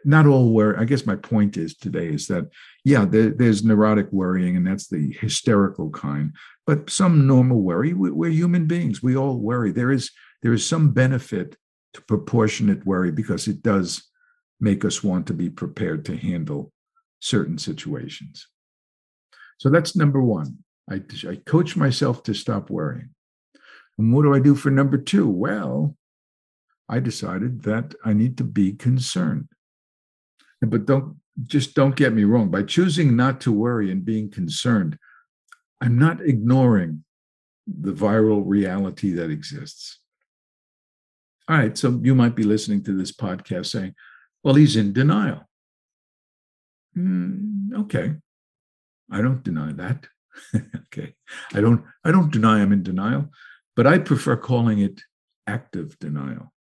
not 0.06 0.26
all 0.26 0.54
where 0.54 0.80
I 0.80 0.86
guess 0.86 1.06
my 1.06 1.16
point 1.16 1.58
is 1.58 1.76
today 1.76 2.08
is 2.08 2.28
that 2.28 2.50
yeah, 2.86 3.06
there, 3.06 3.30
there's 3.30 3.64
neurotic 3.64 4.12
worrying, 4.12 4.56
and 4.56 4.66
that's 4.66 4.88
the 4.88 5.16
hysterical 5.20 5.90
kind. 5.92 6.34
But 6.66 6.90
some 6.90 7.28
normal 7.28 7.62
worry, 7.62 7.94
we, 7.94 8.12
we're 8.12 8.32
human 8.32 8.66
beings. 8.66 9.04
We 9.04 9.16
all 9.16 9.38
worry. 9.38 9.72
There 9.72 9.92
is 9.92 10.12
there 10.42 10.54
is 10.54 10.66
some 10.66 10.92
benefit 10.92 11.58
to 11.94 12.02
proportionate 12.02 12.86
worry 12.86 13.12
because 13.12 13.48
it 13.48 13.64
does 13.64 14.10
make 14.60 14.86
us 14.86 15.04
want 15.04 15.28
to 15.28 15.34
be 15.34 15.50
prepared 15.50 16.06
to 16.06 16.18
handle 16.18 16.72
certain 17.20 17.58
situations. 17.58 18.48
So 19.58 19.70
that's 19.70 19.96
number 19.96 20.22
one. 20.22 20.60
I, 20.90 21.02
I 21.28 21.36
coach 21.46 21.76
myself 21.76 22.24
to 22.24 22.34
stop 22.34 22.70
worrying. 22.70 23.10
And 23.98 24.14
what 24.14 24.24
do 24.24 24.34
I 24.34 24.40
do 24.40 24.56
for 24.56 24.72
number 24.72 24.98
two? 24.98 25.28
Well, 25.28 25.96
I 26.88 27.00
decided 27.00 27.64
that 27.64 27.94
I 28.04 28.14
need 28.14 28.38
to 28.38 28.44
be 28.44 28.74
concerned. 28.74 29.50
But 30.62 30.86
don't 30.86 31.18
just 31.46 31.74
don't 31.74 31.96
get 31.96 32.14
me 32.14 32.24
wrong. 32.24 32.50
By 32.50 32.64
choosing 32.64 33.16
not 33.16 33.40
to 33.42 33.52
worry 33.52 33.92
and 33.92 34.04
being 34.04 34.30
concerned, 34.30 34.98
I'm 35.82 35.98
not 35.98 36.22
ignoring 36.22 37.04
the 37.68 37.94
viral 37.94 38.44
reality 38.46 39.12
that 39.14 39.30
exists. 39.30 40.00
All 41.50 41.58
right, 41.58 41.76
so 41.76 42.00
you 42.04 42.14
might 42.14 42.36
be 42.36 42.44
listening 42.44 42.84
to 42.84 42.96
this 42.96 43.12
podcast 43.12 43.66
saying, 43.68 43.96
well, 44.44 44.54
he's 44.54 44.76
in 44.76 44.94
denial. 44.94 45.50
Mm, 46.96 47.74
okay. 47.82 48.14
I 49.12 49.22
don't 49.24 49.44
deny 49.44 49.74
that. 49.74 50.06
okay. 50.56 51.16
I 51.54 51.62
don't 51.62 51.84
I 52.06 52.12
don't 52.12 52.32
deny 52.32 52.62
I'm 52.62 52.72
in 52.72 52.84
denial, 52.84 53.30
but 53.76 53.88
I 53.88 53.98
prefer 53.98 54.38
calling 54.38 54.80
it 54.80 55.02
active 55.48 55.98
denial. 55.98 56.54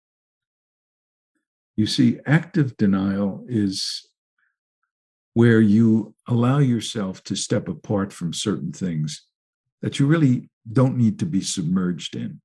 You 1.75 1.87
see, 1.87 2.21
active 2.25 2.77
denial 2.77 3.45
is 3.49 4.09
where 5.35 5.61
you 5.61 6.15
allow 6.29 6.59
yourself 6.59 7.25
to 7.25 7.35
step 7.35 7.69
apart 7.69 8.13
from 8.13 8.33
certain 8.33 8.73
things 8.73 9.27
that 9.83 9.99
you 9.99 10.07
really 10.07 10.49
don't 10.73 10.97
need 10.97 11.19
to 11.19 11.27
be 11.27 11.41
submerged 11.41 12.15
in. 12.15 12.41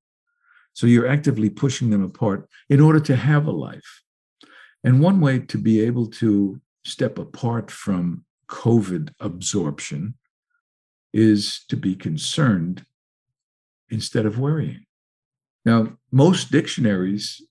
So 0.74 0.86
you're 0.86 1.08
actively 1.08 1.50
pushing 1.50 1.90
them 1.90 2.02
apart 2.02 2.48
in 2.68 2.80
order 2.80 3.00
to 3.00 3.16
have 3.16 3.46
a 3.46 3.52
life. 3.52 4.02
And 4.84 5.00
one 5.00 5.20
way 5.20 5.38
to 5.38 5.58
be 5.58 5.80
able 5.80 6.06
to 6.06 6.60
step 6.84 7.18
apart 7.18 7.70
from 7.70 8.24
COVID 8.48 9.14
absorption 9.20 10.14
is 11.12 11.64
to 11.68 11.76
be 11.76 11.94
concerned 11.94 12.84
instead 13.90 14.26
of 14.26 14.38
worrying. 14.38 14.86
Now, 15.64 15.98
most 16.10 16.50
dictionaries 16.50 17.42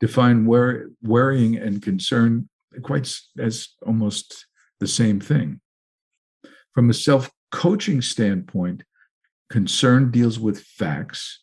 define 0.00 0.46
wor- 0.46 0.90
worrying 1.02 1.56
and 1.56 1.80
concern 1.82 2.48
quite 2.82 3.14
as 3.38 3.68
almost 3.86 4.46
the 4.80 4.88
same 4.88 5.20
thing. 5.20 5.60
From 6.72 6.90
a 6.90 6.94
self 6.94 7.30
coaching 7.50 8.02
standpoint, 8.02 8.82
concern 9.50 10.10
deals 10.10 10.40
with 10.40 10.62
facts 10.62 11.41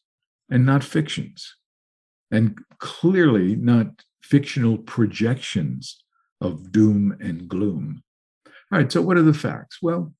and 0.49 0.65
not 0.65 0.83
fictions, 0.83 1.55
and 2.31 2.57
clearly 2.79 3.55
not 3.55 4.03
fictional 4.21 4.77
projections 4.77 6.03
of 6.41 6.71
doom 6.71 7.15
and 7.19 7.47
gloom. 7.47 8.03
All 8.71 8.79
right, 8.79 8.91
so 8.91 9.01
what 9.01 9.17
are 9.17 9.23
the 9.23 9.33
facts? 9.33 9.79
Well, 9.81 10.13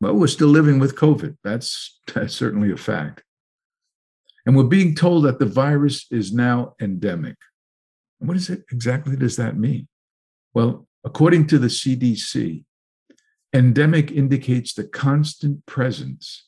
well, 0.00 0.14
we're 0.14 0.26
still 0.26 0.48
living 0.48 0.78
with 0.78 0.96
COVID. 0.96 1.36
That's, 1.44 1.98
that's 2.14 2.34
certainly 2.34 2.70
a 2.72 2.76
fact. 2.76 3.22
And 4.44 4.56
we're 4.56 4.64
being 4.64 4.94
told 4.94 5.24
that 5.24 5.38
the 5.38 5.46
virus 5.46 6.06
is 6.10 6.32
now 6.32 6.74
endemic. 6.80 7.36
What 8.18 8.36
is 8.36 8.48
it 8.48 8.64
exactly 8.70 9.16
does 9.16 9.36
that 9.36 9.56
mean? 9.56 9.88
Well, 10.54 10.86
according 11.04 11.48
to 11.48 11.58
the 11.58 11.66
CDC, 11.66 12.64
endemic 13.52 14.10
indicates 14.10 14.72
the 14.72 14.84
constant 14.84 15.66
presence 15.66 16.45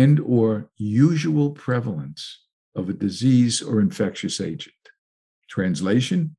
and 0.00 0.18
or 0.20 0.70
usual 0.76 1.50
prevalence 1.50 2.44
of 2.74 2.88
a 2.88 2.94
disease 2.94 3.60
or 3.60 3.80
infectious 3.80 4.40
agent. 4.40 4.74
Translation, 5.48 6.36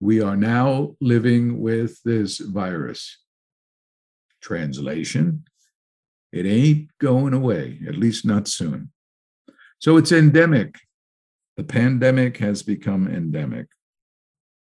we 0.00 0.20
are 0.20 0.36
now 0.36 0.94
living 1.00 1.60
with 1.60 2.02
this 2.04 2.38
virus. 2.38 3.18
Translation, 4.40 5.44
it 6.32 6.46
ain't 6.46 6.90
going 7.00 7.32
away, 7.32 7.80
at 7.88 7.96
least 7.96 8.24
not 8.24 8.46
soon. 8.46 8.90
So 9.78 9.96
it's 9.96 10.12
endemic. 10.12 10.76
The 11.56 11.64
pandemic 11.64 12.36
has 12.38 12.62
become 12.62 13.08
endemic. 13.08 13.66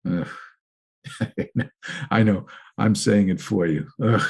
I 2.11 2.23
know, 2.23 2.47
I'm 2.77 2.95
saying 2.95 3.29
it 3.29 3.39
for 3.39 3.65
you. 3.65 3.87
Ugh. 4.03 4.27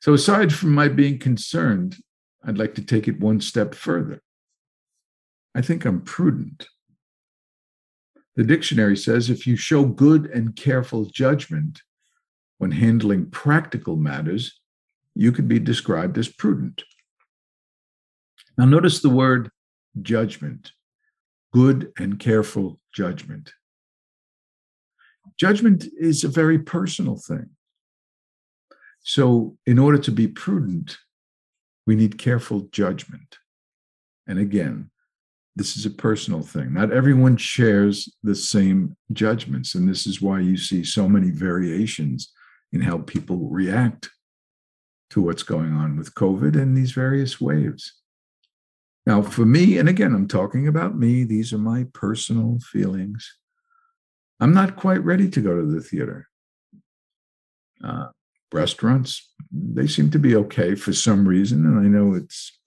So, 0.00 0.14
aside 0.14 0.52
from 0.52 0.74
my 0.74 0.88
being 0.88 1.18
concerned, 1.18 1.96
I'd 2.44 2.58
like 2.58 2.74
to 2.76 2.84
take 2.84 3.08
it 3.08 3.20
one 3.20 3.40
step 3.40 3.74
further. 3.74 4.20
I 5.54 5.62
think 5.62 5.84
I'm 5.84 6.02
prudent. 6.02 6.66
The 8.36 8.44
dictionary 8.44 8.96
says 8.96 9.30
if 9.30 9.46
you 9.46 9.56
show 9.56 9.84
good 9.84 10.26
and 10.26 10.54
careful 10.54 11.06
judgment 11.06 11.80
when 12.58 12.72
handling 12.72 13.30
practical 13.30 13.96
matters, 13.96 14.60
you 15.14 15.32
could 15.32 15.48
be 15.48 15.58
described 15.58 16.18
as 16.18 16.28
prudent. 16.28 16.84
Now, 18.58 18.66
notice 18.66 19.00
the 19.00 19.10
word 19.10 19.50
judgment, 20.02 20.72
good 21.52 21.92
and 21.98 22.18
careful 22.18 22.78
judgment. 22.94 23.52
Judgment 25.38 25.86
is 25.98 26.22
a 26.22 26.28
very 26.28 26.58
personal 26.58 27.16
thing. 27.16 27.50
So, 29.08 29.56
in 29.66 29.78
order 29.78 29.98
to 29.98 30.10
be 30.10 30.26
prudent, 30.26 30.98
we 31.86 31.94
need 31.94 32.18
careful 32.18 32.62
judgment. 32.72 33.38
And 34.26 34.40
again, 34.40 34.90
this 35.54 35.76
is 35.76 35.86
a 35.86 35.90
personal 35.90 36.42
thing. 36.42 36.74
Not 36.74 36.92
everyone 36.92 37.36
shares 37.36 38.12
the 38.24 38.34
same 38.34 38.96
judgments. 39.12 39.76
And 39.76 39.88
this 39.88 40.08
is 40.08 40.20
why 40.20 40.40
you 40.40 40.56
see 40.56 40.82
so 40.82 41.08
many 41.08 41.30
variations 41.30 42.32
in 42.72 42.80
how 42.80 42.98
people 42.98 43.48
react 43.48 44.10
to 45.10 45.22
what's 45.22 45.44
going 45.44 45.72
on 45.72 45.96
with 45.96 46.16
COVID 46.16 46.60
and 46.60 46.76
these 46.76 46.90
various 46.90 47.40
waves. 47.40 47.92
Now, 49.06 49.22
for 49.22 49.46
me, 49.46 49.78
and 49.78 49.88
again, 49.88 50.16
I'm 50.16 50.26
talking 50.26 50.66
about 50.66 50.98
me, 50.98 51.22
these 51.22 51.52
are 51.52 51.58
my 51.58 51.86
personal 51.94 52.58
feelings. 52.72 53.38
I'm 54.40 54.52
not 54.52 54.74
quite 54.74 55.04
ready 55.04 55.30
to 55.30 55.40
go 55.40 55.54
to 55.54 55.64
the 55.64 55.80
theater. 55.80 56.26
Uh, 57.84 58.06
restaurants, 58.52 59.32
they 59.50 59.86
seem 59.86 60.10
to 60.10 60.18
be 60.18 60.36
okay 60.36 60.74
for 60.74 60.92
some 60.92 61.26
reason. 61.26 61.64
And 61.66 61.78
I 61.78 61.88
know 61.88 62.14
it's 62.14 62.58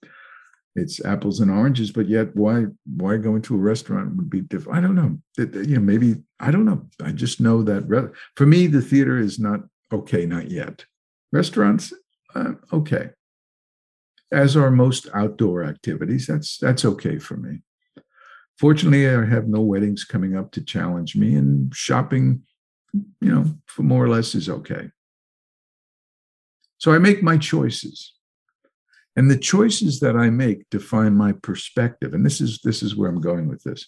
it's 0.76 1.04
apples 1.04 1.40
and 1.40 1.50
oranges, 1.50 1.90
but 1.90 2.08
yet 2.08 2.34
why 2.34 2.66
why 2.86 3.16
going 3.16 3.42
to 3.42 3.56
a 3.56 3.58
restaurant 3.58 4.16
would 4.16 4.30
be 4.30 4.40
different? 4.40 4.78
I 4.78 4.80
don't 4.80 4.94
know. 4.94 5.18
It, 5.36 5.54
you 5.68 5.76
know, 5.76 5.82
maybe 5.82 6.22
I 6.38 6.50
don't 6.50 6.64
know. 6.64 6.86
I 7.02 7.12
just 7.12 7.40
know 7.40 7.62
that 7.62 7.88
re- 7.88 8.10
for 8.36 8.46
me, 8.46 8.66
the 8.66 8.82
theater 8.82 9.18
is 9.18 9.38
not 9.38 9.60
okay, 9.92 10.26
not 10.26 10.50
yet. 10.50 10.84
Restaurants, 11.32 11.92
uh, 12.34 12.52
okay. 12.72 13.10
As 14.32 14.56
are 14.56 14.70
most 14.70 15.08
outdoor 15.12 15.64
activities. 15.64 16.26
That's 16.28 16.56
that's 16.58 16.84
okay 16.84 17.18
for 17.18 17.36
me. 17.36 17.62
Fortunately, 18.58 19.08
I 19.08 19.24
have 19.24 19.48
no 19.48 19.60
weddings 19.62 20.04
coming 20.04 20.36
up 20.36 20.52
to 20.52 20.62
challenge 20.62 21.16
me, 21.16 21.34
and 21.34 21.74
shopping, 21.74 22.42
you 22.92 23.34
know, 23.34 23.46
for 23.66 23.82
more 23.82 24.04
or 24.04 24.08
less 24.08 24.34
is 24.34 24.48
okay. 24.48 24.90
So 26.80 26.92
I 26.92 26.98
make 26.98 27.22
my 27.22 27.36
choices. 27.36 28.14
And 29.14 29.30
the 29.30 29.38
choices 29.38 30.00
that 30.00 30.16
I 30.16 30.30
make 30.30 30.68
define 30.70 31.14
my 31.14 31.32
perspective. 31.32 32.14
And 32.14 32.24
this 32.24 32.40
is 32.40 32.60
this 32.64 32.82
is 32.82 32.96
where 32.96 33.10
I'm 33.10 33.20
going 33.20 33.48
with 33.48 33.62
this. 33.62 33.86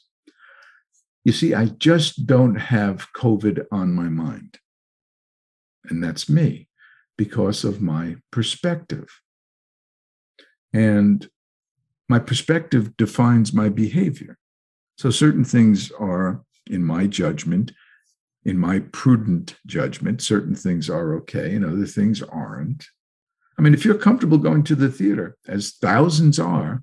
You 1.24 1.33
see, 1.33 1.55
I 1.55 1.66
just 1.66 2.26
don't 2.26 2.57
have 2.57 3.09
COVID 3.16 3.64
on 3.72 3.92
my 3.94 4.09
mind. 4.09 4.59
And 5.88 6.02
that's 6.02 6.28
me 6.28 6.68
because 7.16 7.64
of 7.64 7.81
my 7.81 8.16
perspective. 8.31 9.09
And 10.72 11.28
my 12.09 12.18
perspective 12.18 12.96
defines 12.96 13.52
my 13.52 13.68
behavior. 13.68 14.37
So 14.98 15.11
certain 15.11 15.44
things 15.44 15.90
are, 15.92 16.42
in 16.66 16.85
my 16.85 17.07
judgment, 17.07 17.72
in 18.44 18.59
my 18.59 18.81
prudent 18.81 19.57
judgment, 19.66 20.20
certain 20.20 20.55
things 20.55 20.90
are 20.90 21.14
okay 21.14 21.55
and 21.55 21.64
other 21.64 21.87
things 21.87 22.22
aren't. 22.22 22.87
I 23.59 23.62
mean, 23.62 23.74
if 23.74 23.85
you're 23.85 23.98
comfortable 23.98 24.38
going 24.38 24.64
to 24.64 24.74
the 24.74 24.90
theater, 24.90 25.37
as 25.46 25.72
thousands 25.72 26.38
are, 26.38 26.83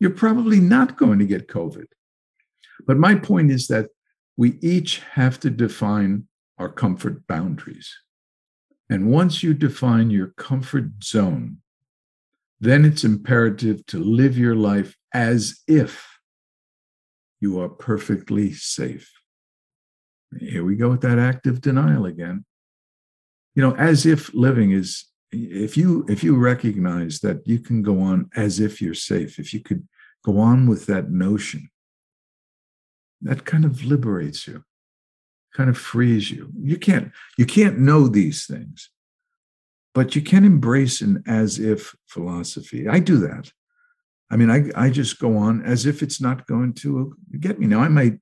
you're 0.00 0.10
probably 0.10 0.60
not 0.60 0.96
going 0.96 1.18
to 1.18 1.26
get 1.26 1.48
COVID. 1.48 1.86
But 2.86 2.96
my 2.96 3.14
point 3.14 3.50
is 3.50 3.68
that 3.68 3.90
we 4.36 4.58
each 4.60 5.02
have 5.12 5.38
to 5.40 5.50
define 5.50 6.26
our 6.58 6.68
comfort 6.68 7.26
boundaries. 7.26 7.92
And 8.90 9.10
once 9.10 9.42
you 9.42 9.54
define 9.54 10.10
your 10.10 10.28
comfort 10.28 11.04
zone, 11.04 11.58
then 12.60 12.84
it's 12.84 13.04
imperative 13.04 13.84
to 13.86 13.98
live 13.98 14.38
your 14.38 14.54
life 14.54 14.96
as 15.12 15.60
if 15.68 16.18
you 17.40 17.60
are 17.60 17.68
perfectly 17.68 18.52
safe. 18.52 19.17
Here 20.36 20.64
we 20.64 20.76
go 20.76 20.90
with 20.90 21.00
that 21.02 21.18
active 21.18 21.60
denial 21.60 22.06
again. 22.06 22.44
You 23.54 23.62
know, 23.62 23.74
as 23.76 24.06
if 24.06 24.32
living 24.34 24.72
is 24.72 25.06
if 25.30 25.76
you 25.76 26.04
if 26.08 26.22
you 26.22 26.36
recognize 26.36 27.20
that 27.20 27.46
you 27.46 27.58
can 27.58 27.82
go 27.82 28.00
on 28.00 28.30
as 28.36 28.60
if 28.60 28.80
you're 28.80 28.94
safe, 28.94 29.38
if 29.38 29.52
you 29.52 29.60
could 29.60 29.86
go 30.24 30.38
on 30.38 30.66
with 30.66 30.86
that 30.86 31.10
notion, 31.10 31.70
that 33.22 33.44
kind 33.44 33.64
of 33.64 33.84
liberates 33.84 34.46
you, 34.46 34.64
kind 35.54 35.68
of 35.68 35.76
frees 35.76 36.30
you. 36.30 36.50
You 36.60 36.76
can't 36.76 37.10
you 37.36 37.46
can't 37.46 37.78
know 37.78 38.06
these 38.08 38.46
things, 38.46 38.90
but 39.94 40.14
you 40.14 40.22
can 40.22 40.44
embrace 40.44 41.00
an 41.00 41.22
as 41.26 41.58
if 41.58 41.94
philosophy. 42.06 42.86
I 42.88 43.00
do 43.00 43.16
that. 43.18 43.50
I 44.30 44.36
mean, 44.36 44.50
I, 44.50 44.70
I 44.76 44.90
just 44.90 45.18
go 45.18 45.36
on 45.36 45.62
as 45.62 45.86
if 45.86 46.02
it's 46.02 46.20
not 46.20 46.46
going 46.46 46.74
to 46.74 47.16
get 47.40 47.58
me. 47.58 47.66
Now, 47.66 47.80
I 47.80 47.88
might 47.88 48.18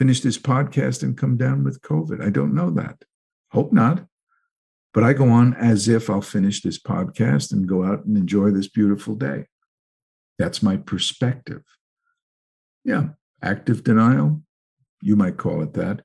finish 0.00 0.22
this 0.22 0.38
podcast 0.38 1.02
and 1.02 1.18
come 1.18 1.36
down 1.36 1.62
with 1.62 1.82
COVID. 1.82 2.24
I 2.24 2.30
don't 2.30 2.54
know 2.54 2.70
that. 2.70 3.04
Hope 3.52 3.70
not. 3.70 4.06
But 4.94 5.04
I 5.04 5.12
go 5.12 5.28
on 5.28 5.52
as 5.52 5.88
if 5.88 6.08
I'll 6.08 6.22
finish 6.22 6.62
this 6.62 6.80
podcast 6.80 7.52
and 7.52 7.68
go 7.68 7.84
out 7.84 8.06
and 8.06 8.16
enjoy 8.16 8.50
this 8.50 8.66
beautiful 8.66 9.14
day. 9.14 9.44
That's 10.38 10.62
my 10.62 10.78
perspective. 10.78 11.60
Yeah, 12.82 13.08
active 13.42 13.84
denial, 13.84 14.42
you 15.02 15.16
might 15.16 15.36
call 15.36 15.60
it 15.60 15.74
that. 15.74 16.00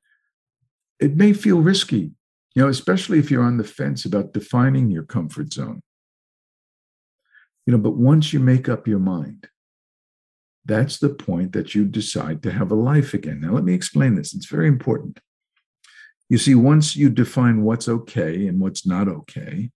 It 0.99 1.15
may 1.15 1.31
feel 1.31 1.61
risky, 1.61 2.11
you 2.53 2.63
know, 2.63 2.67
especially 2.67 3.19
if 3.19 3.31
you're 3.31 3.43
on 3.45 3.55
the 3.55 3.63
fence 3.63 4.03
about 4.03 4.33
defining 4.33 4.91
your 4.91 5.03
comfort 5.03 5.53
zone. 5.53 5.81
You 7.65 7.71
know, 7.71 7.79
but 7.79 7.95
once 7.95 8.33
you 8.33 8.41
make 8.41 8.67
up 8.67 8.89
your 8.89 8.99
mind, 8.99 9.47
that's 10.65 10.97
the 10.97 11.09
point 11.09 11.53
that 11.53 11.75
you 11.75 11.85
decide 11.85 12.41
to 12.43 12.51
have 12.51 12.71
a 12.71 12.75
life 12.75 13.13
again. 13.13 13.41
Now, 13.41 13.51
let 13.51 13.63
me 13.63 13.73
explain 13.73 14.15
this. 14.15 14.33
It's 14.33 14.47
very 14.47 14.67
important. 14.67 15.19
You 16.27 16.39
see, 16.39 16.55
once 16.55 16.95
you 16.95 17.09
define 17.09 17.61
what's 17.61 17.87
okay 17.87 18.47
and 18.47 18.59
what's 18.59 18.85
not 18.85 19.07
okay, 19.07 19.71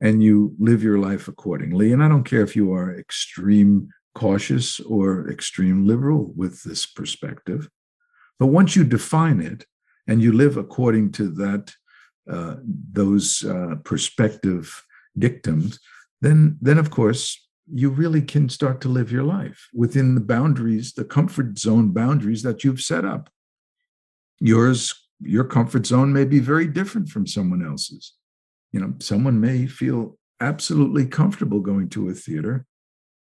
and 0.00 0.22
you 0.22 0.54
live 0.58 0.82
your 0.82 0.98
life 0.98 1.28
accordingly, 1.28 1.92
and 1.92 2.02
I 2.02 2.08
don't 2.08 2.24
care 2.24 2.42
if 2.42 2.56
you 2.56 2.72
are 2.72 2.96
extreme 2.96 3.90
cautious 4.14 4.80
or 4.80 5.30
extreme 5.30 5.86
liberal 5.86 6.32
with 6.34 6.62
this 6.62 6.86
perspective, 6.86 7.68
but 8.38 8.46
once 8.46 8.74
you 8.74 8.84
define 8.84 9.40
it 9.40 9.66
and 10.08 10.22
you 10.22 10.32
live 10.32 10.56
according 10.56 11.12
to 11.12 11.28
that, 11.32 11.74
uh, 12.28 12.56
those 12.64 13.44
uh, 13.44 13.76
perspective 13.84 14.82
dictums, 15.18 15.78
then 16.20 16.56
then 16.60 16.78
of 16.78 16.90
course 16.90 17.38
you 17.74 17.88
really 17.88 18.20
can 18.20 18.48
start 18.48 18.80
to 18.82 18.88
live 18.88 19.10
your 19.10 19.22
life 19.22 19.68
within 19.72 20.14
the 20.14 20.20
boundaries, 20.20 20.92
the 20.92 21.04
comfort 21.04 21.58
zone 21.58 21.90
boundaries 21.90 22.42
that 22.42 22.64
you've 22.64 22.80
set 22.80 23.04
up. 23.04 23.30
Yours 24.40 24.94
your 25.20 25.44
comfort 25.44 25.86
zone 25.86 26.12
may 26.12 26.24
be 26.24 26.40
very 26.40 26.66
different 26.66 27.08
from 27.08 27.26
someone 27.26 27.64
else's. 27.64 28.14
You 28.72 28.80
know, 28.80 28.94
someone 28.98 29.40
may 29.40 29.66
feel 29.66 30.18
absolutely 30.40 31.06
comfortable 31.06 31.60
going 31.60 31.88
to 31.90 32.08
a 32.08 32.14
theater, 32.14 32.66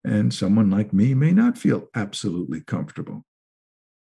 and 0.04 0.34
someone 0.34 0.70
like 0.70 0.94
me 0.94 1.14
may 1.14 1.32
not 1.32 1.58
feel 1.58 1.88
absolutely 1.96 2.62
comfortable. 2.62 3.26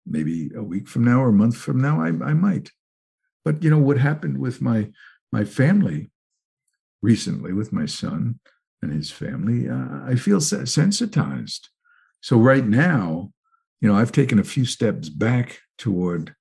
Maybe 0.06 0.52
a 0.56 0.64
week 0.64 0.88
from 0.88 1.06
now 1.06 1.22
or 1.22 1.30
a 1.30 1.34
month 1.34 1.56
from 1.56 1.82
now, 1.82 2.02
I, 2.02 2.08
I 2.08 2.34
might. 2.34 2.72
But 3.46 3.64
you 3.64 3.70
know 3.70 3.80
what 3.80 3.98
happened 3.98 4.38
with 4.38 4.62
my 4.62 4.90
my 5.32 5.46
family 5.46 6.12
recently 7.02 7.54
with 7.54 7.72
my 7.72 7.86
son 7.86 8.40
and 8.82 8.92
his 8.92 9.12
family, 9.12 9.70
uh, 9.70 10.06
I 10.06 10.16
feel 10.16 10.40
sensitized. 10.40 11.70
So 12.22 12.38
right 12.38 12.66
now, 12.66 13.32
you 13.82 13.90
know, 13.90 13.96
I've 13.96 14.12
taken 14.12 14.40
a 14.40 14.44
few 14.44 14.66
steps 14.66 15.10
back 15.10 15.60
toward 15.78 16.36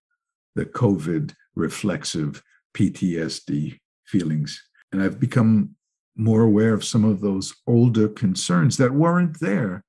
the 0.55 0.65
COVID 0.67 1.35
reflexive 1.55 2.43
PTSD 2.77 3.79
feelings, 4.07 4.63
and 4.93 5.03
I've 5.03 5.21
become 5.21 5.77
more 6.17 6.43
aware 6.43 6.75
of 6.75 6.85
some 6.85 7.05
of 7.05 7.21
those 7.21 7.55
older 7.67 8.09
concerns 8.09 8.77
that 8.77 8.93
weren't 8.93 9.39
there 9.41 9.85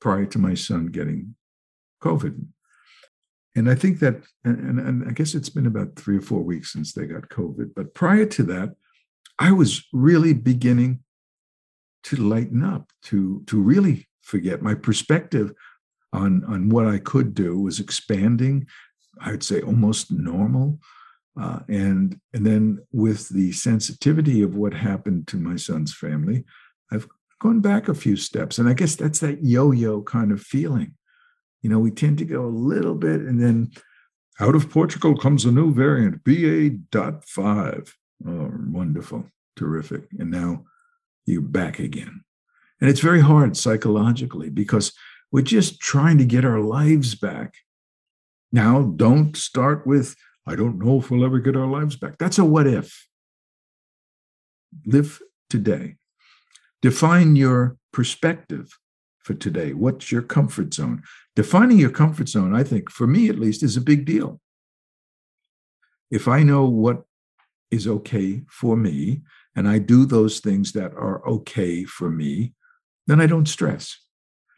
prior 0.00 0.26
to 0.26 0.38
my 0.38 0.54
son 0.54 0.86
getting 0.86 1.36
COVID. 2.02 2.44
And 3.54 3.70
I 3.70 3.74
think 3.74 3.98
that, 4.00 4.22
and, 4.44 4.78
and, 4.78 5.08
I 5.08 5.12
guess 5.12 5.34
it's 5.34 5.48
been 5.48 5.66
about 5.66 5.96
three 5.96 6.16
or 6.16 6.20
four 6.20 6.42
weeks 6.42 6.72
since 6.72 6.92
they 6.92 7.06
got 7.06 7.28
COVID. 7.28 7.72
But 7.74 7.94
prior 7.94 8.24
to 8.26 8.42
that, 8.44 8.74
I 9.40 9.52
was 9.52 9.84
really 9.92 10.32
beginning 10.32 11.00
to 12.04 12.16
lighten 12.16 12.62
up, 12.62 12.90
to, 13.04 13.42
to 13.46 13.60
really 13.60 14.08
forget. 14.22 14.62
My 14.62 14.74
perspective 14.74 15.52
on, 16.12 16.44
on 16.44 16.68
what 16.68 16.86
I 16.86 16.98
could 16.98 17.34
do 17.34 17.58
was 17.58 17.80
expanding, 17.80 18.66
I 19.20 19.32
would 19.32 19.42
say 19.42 19.60
almost 19.60 20.12
normal. 20.12 20.78
Uh, 21.40 21.60
and, 21.68 22.20
and 22.32 22.46
then 22.46 22.78
with 22.92 23.28
the 23.30 23.52
sensitivity 23.52 24.42
of 24.42 24.54
what 24.54 24.74
happened 24.74 25.26
to 25.28 25.36
my 25.36 25.56
son's 25.56 25.94
family, 25.94 26.44
I've 26.92 27.08
gone 27.40 27.60
back 27.60 27.88
a 27.88 27.94
few 27.94 28.16
steps. 28.16 28.58
And 28.58 28.68
I 28.68 28.74
guess 28.74 28.94
that's 28.94 29.20
that 29.20 29.42
yo 29.42 29.72
yo 29.72 30.02
kind 30.02 30.30
of 30.30 30.40
feeling 30.40 30.94
you 31.62 31.68
know, 31.68 31.78
we 31.78 31.90
tend 31.90 32.18
to 32.18 32.24
go 32.24 32.44
a 32.44 32.46
little 32.46 32.94
bit 32.94 33.20
and 33.20 33.40
then 33.40 33.70
out 34.38 34.54
of 34.54 34.70
Portugal 34.70 35.16
comes 35.16 35.44
a 35.44 35.52
new 35.52 35.72
variant, 35.72 36.24
BA.5. 36.24 37.92
Oh, 38.26 38.50
wonderful, 38.68 39.26
terrific. 39.56 40.08
And 40.18 40.30
now 40.30 40.64
you're 41.26 41.42
back 41.42 41.78
again. 41.78 42.22
And 42.80 42.88
it's 42.90 43.00
very 43.00 43.20
hard 43.20 43.56
psychologically 43.56 44.50
because 44.50 44.92
we're 45.32 45.42
just 45.42 45.80
trying 45.80 46.18
to 46.18 46.24
get 46.24 46.44
our 46.44 46.60
lives 46.60 47.14
back. 47.14 47.54
Now, 48.52 48.82
don't 48.82 49.36
start 49.36 49.86
with, 49.86 50.16
I 50.46 50.56
don't 50.56 50.78
know 50.78 50.98
if 50.98 51.10
we'll 51.10 51.24
ever 51.24 51.38
get 51.38 51.56
our 51.56 51.66
lives 51.66 51.96
back. 51.96 52.18
That's 52.18 52.38
a 52.38 52.44
what 52.44 52.66
if. 52.66 53.06
Live 54.86 55.20
today. 55.48 55.96
Define 56.82 57.36
your 57.36 57.76
perspective 57.92 58.78
for 59.20 59.34
today? 59.34 59.72
What's 59.72 60.10
your 60.10 60.22
comfort 60.22 60.74
zone? 60.74 61.02
Defining 61.36 61.78
your 61.78 61.90
comfort 61.90 62.28
zone, 62.28 62.54
I 62.54 62.64
think, 62.64 62.90
for 62.90 63.06
me 63.06 63.28
at 63.28 63.38
least, 63.38 63.62
is 63.62 63.76
a 63.76 63.80
big 63.80 64.04
deal. 64.04 64.40
If 66.10 66.26
I 66.26 66.42
know 66.42 66.64
what 66.64 67.04
is 67.70 67.86
okay 67.86 68.42
for 68.48 68.76
me 68.76 69.22
and 69.56 69.68
I 69.68 69.78
do 69.78 70.04
those 70.04 70.40
things 70.40 70.72
that 70.72 70.92
are 70.94 71.26
okay 71.26 71.84
for 71.84 72.10
me, 72.10 72.54
then 73.06 73.20
I 73.20 73.26
don't 73.26 73.48
stress. 73.48 73.96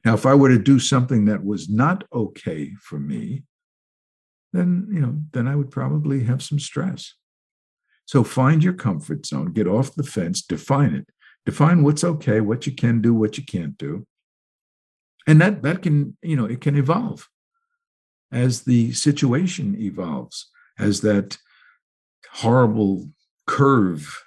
Now, 0.04 0.14
if 0.14 0.26
I 0.26 0.34
were 0.34 0.48
to 0.48 0.58
do 0.58 0.78
something 0.78 1.24
that 1.26 1.44
was 1.44 1.68
not 1.68 2.04
okay 2.12 2.72
for 2.80 2.98
me, 2.98 3.44
then 4.52 4.88
you 4.92 5.00
know, 5.00 5.16
then 5.32 5.46
I 5.46 5.56
would 5.56 5.70
probably 5.70 6.24
have 6.24 6.42
some 6.42 6.58
stress. 6.58 7.14
So 8.04 8.24
find 8.24 8.62
your 8.62 8.74
comfort 8.74 9.24
zone, 9.24 9.52
get 9.52 9.66
off 9.66 9.94
the 9.94 10.02
fence, 10.02 10.42
define 10.42 10.94
it. 10.94 11.08
Define 11.46 11.82
what's 11.82 12.04
okay, 12.04 12.40
what 12.40 12.66
you 12.66 12.72
can 12.72 13.00
do, 13.00 13.14
what 13.14 13.38
you 13.38 13.44
can't 13.44 13.76
do 13.78 14.06
and 15.26 15.40
that 15.40 15.62
that 15.62 15.82
can 15.82 16.16
you 16.22 16.36
know 16.36 16.44
it 16.44 16.60
can 16.60 16.76
evolve 16.76 17.28
as 18.30 18.62
the 18.62 18.92
situation 18.92 19.76
evolves 19.78 20.50
as 20.78 21.00
that 21.02 21.38
horrible 22.32 23.08
curve 23.46 24.22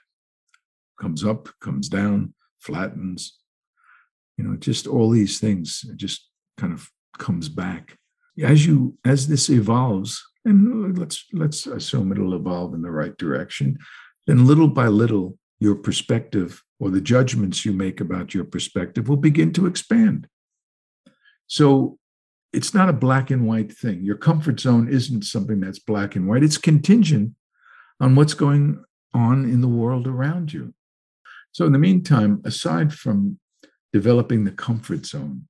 comes 1.00 1.24
up 1.24 1.50
comes 1.60 1.90
down 1.90 2.34
flattens 2.60 3.40
you 4.38 4.44
know 4.44 4.56
just 4.56 4.88
all 4.88 5.10
these 5.10 5.40
things 5.40 5.86
just 5.96 6.30
kind 6.58 6.74
of 6.74 6.90
comes 7.18 7.50
back. 7.50 7.98
As 8.44 8.66
you 8.66 8.98
as 9.06 9.28
this 9.28 9.50
evolves 9.50 10.22
and 10.44 10.98
let's 10.98 11.26
let's 11.34 11.66
assume 11.66 12.12
it'll 12.12 12.36
evolve 12.36 12.74
in 12.74 12.82
the 12.82 12.92
right 12.92 13.18
direction 13.18 13.78
then 14.28 14.46
little 14.46 14.68
by 14.68 14.88
little 14.88 15.38
your 15.60 15.76
perspective 15.76 16.62
or 16.80 16.90
the 16.90 17.02
judgments 17.02 17.64
you 17.64 17.72
make 17.72 18.02
about 18.02 18.34
your 18.34 18.44
perspective 18.44 19.08
will 19.08 19.16
begin 19.18 19.54
to 19.54 19.66
expand. 19.66 20.28
So 21.48 21.98
it's 22.52 22.74
not 22.74 22.90
a 22.90 22.94
black 22.94 23.32
and 23.32 23.48
white 23.48 23.72
thing. 23.72 24.04
Your 24.04 24.18
comfort 24.18 24.60
zone 24.60 24.90
isn't 24.90 25.24
something 25.24 25.62
that's 25.62 25.80
black 25.80 26.16
and 26.16 26.28
white, 26.28 26.44
it's 26.44 26.58
contingent 26.58 27.32
on 28.00 28.16
what's 28.16 28.34
going 28.34 28.84
on 29.14 29.46
in 29.46 29.62
the 29.62 29.68
world 29.68 30.08
around 30.08 30.54
you. 30.54 30.74
So, 31.52 31.66
in 31.66 31.72
the 31.72 31.80
meantime, 31.80 32.42
aside 32.44 32.94
from 32.94 33.40
developing 33.94 34.44
the 34.44 34.52
comfort 34.52 35.06
zone 35.06 35.48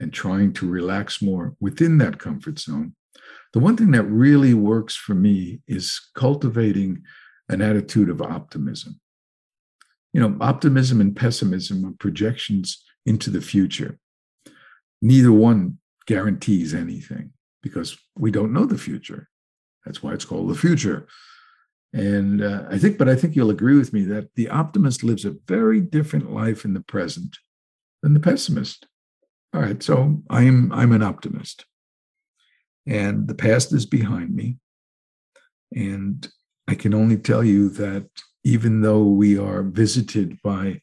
and 0.00 0.12
trying 0.12 0.52
to 0.54 0.68
relax 0.68 1.20
more 1.20 1.54
within 1.60 1.98
that 1.98 2.18
comfort 2.18 2.58
zone, 2.58 2.94
the 3.52 3.60
one 3.60 3.76
thing 3.76 3.90
that 3.92 4.04
really 4.04 4.54
works 4.54 4.96
for 4.96 5.14
me 5.14 5.60
is 5.68 6.00
cultivating 6.14 7.02
an 7.48 7.60
attitude 7.60 8.08
of 8.08 8.22
optimism. 8.22 9.00
You 10.12 10.20
know, 10.20 10.36
optimism 10.40 11.00
and 11.00 11.14
pessimism 11.14 11.84
are 11.84 11.94
projections 11.98 12.82
into 13.04 13.30
the 13.30 13.42
future 13.42 13.98
neither 15.04 15.30
one 15.30 15.78
guarantees 16.06 16.72
anything 16.72 17.30
because 17.62 17.96
we 18.16 18.30
don't 18.30 18.54
know 18.54 18.64
the 18.64 18.78
future. 18.78 19.28
That's 19.84 20.02
why 20.02 20.14
it's 20.14 20.24
called 20.24 20.48
the 20.48 20.54
future. 20.54 21.06
And 21.94 22.42
uh, 22.42 22.64
I 22.68 22.76
think, 22.76 22.98
but 22.98 23.08
I 23.08 23.14
think 23.14 23.36
you'll 23.36 23.50
agree 23.50 23.78
with 23.78 23.92
me 23.92 24.04
that 24.06 24.34
the 24.34 24.48
optimist 24.48 25.04
lives 25.04 25.24
a 25.24 25.36
very 25.46 25.80
different 25.80 26.32
life 26.32 26.64
in 26.64 26.74
the 26.74 26.80
present 26.80 27.38
than 28.02 28.14
the 28.14 28.20
pessimist. 28.20 28.86
All 29.54 29.60
right, 29.60 29.80
so 29.80 30.20
I'm 30.28 30.72
I'm 30.72 30.90
an 30.90 31.04
optimist, 31.04 31.64
and 32.84 33.28
the 33.28 33.36
past 33.36 33.72
is 33.72 33.86
behind 33.86 34.34
me, 34.34 34.56
and 35.72 36.28
I 36.66 36.74
can 36.74 36.92
only 36.92 37.16
tell 37.16 37.44
you 37.44 37.68
that 37.70 38.08
even 38.42 38.80
though 38.80 39.04
we 39.04 39.38
are 39.38 39.62
visited 39.62 40.42
by 40.42 40.80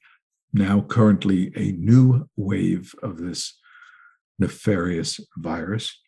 now 0.53 0.81
currently 0.81 1.51
a 1.55 1.73
new 1.73 2.29
wave 2.37 2.95
of 3.03 3.17
this 3.17 3.59
nefarious 4.39 5.19
virus. 5.37 5.99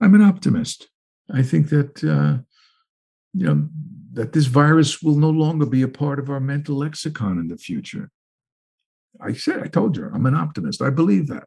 I'm 0.00 0.14
an 0.14 0.22
optimist. 0.22 0.88
I 1.32 1.42
think 1.42 1.68
that 1.70 2.04
uh, 2.04 2.42
you 3.36 3.46
know 3.46 3.68
that 4.12 4.32
this 4.32 4.46
virus 4.46 5.02
will 5.02 5.16
no 5.16 5.30
longer 5.30 5.66
be 5.66 5.82
a 5.82 5.88
part 5.88 6.18
of 6.18 6.30
our 6.30 6.40
mental 6.40 6.76
lexicon 6.76 7.38
in 7.38 7.48
the 7.48 7.56
future. 7.56 8.10
I 9.20 9.34
said, 9.34 9.62
I 9.62 9.66
told 9.66 9.96
you, 9.96 10.10
I'm 10.12 10.26
an 10.26 10.34
optimist. 10.34 10.80
I 10.80 10.90
believe 10.90 11.26
that. 11.28 11.44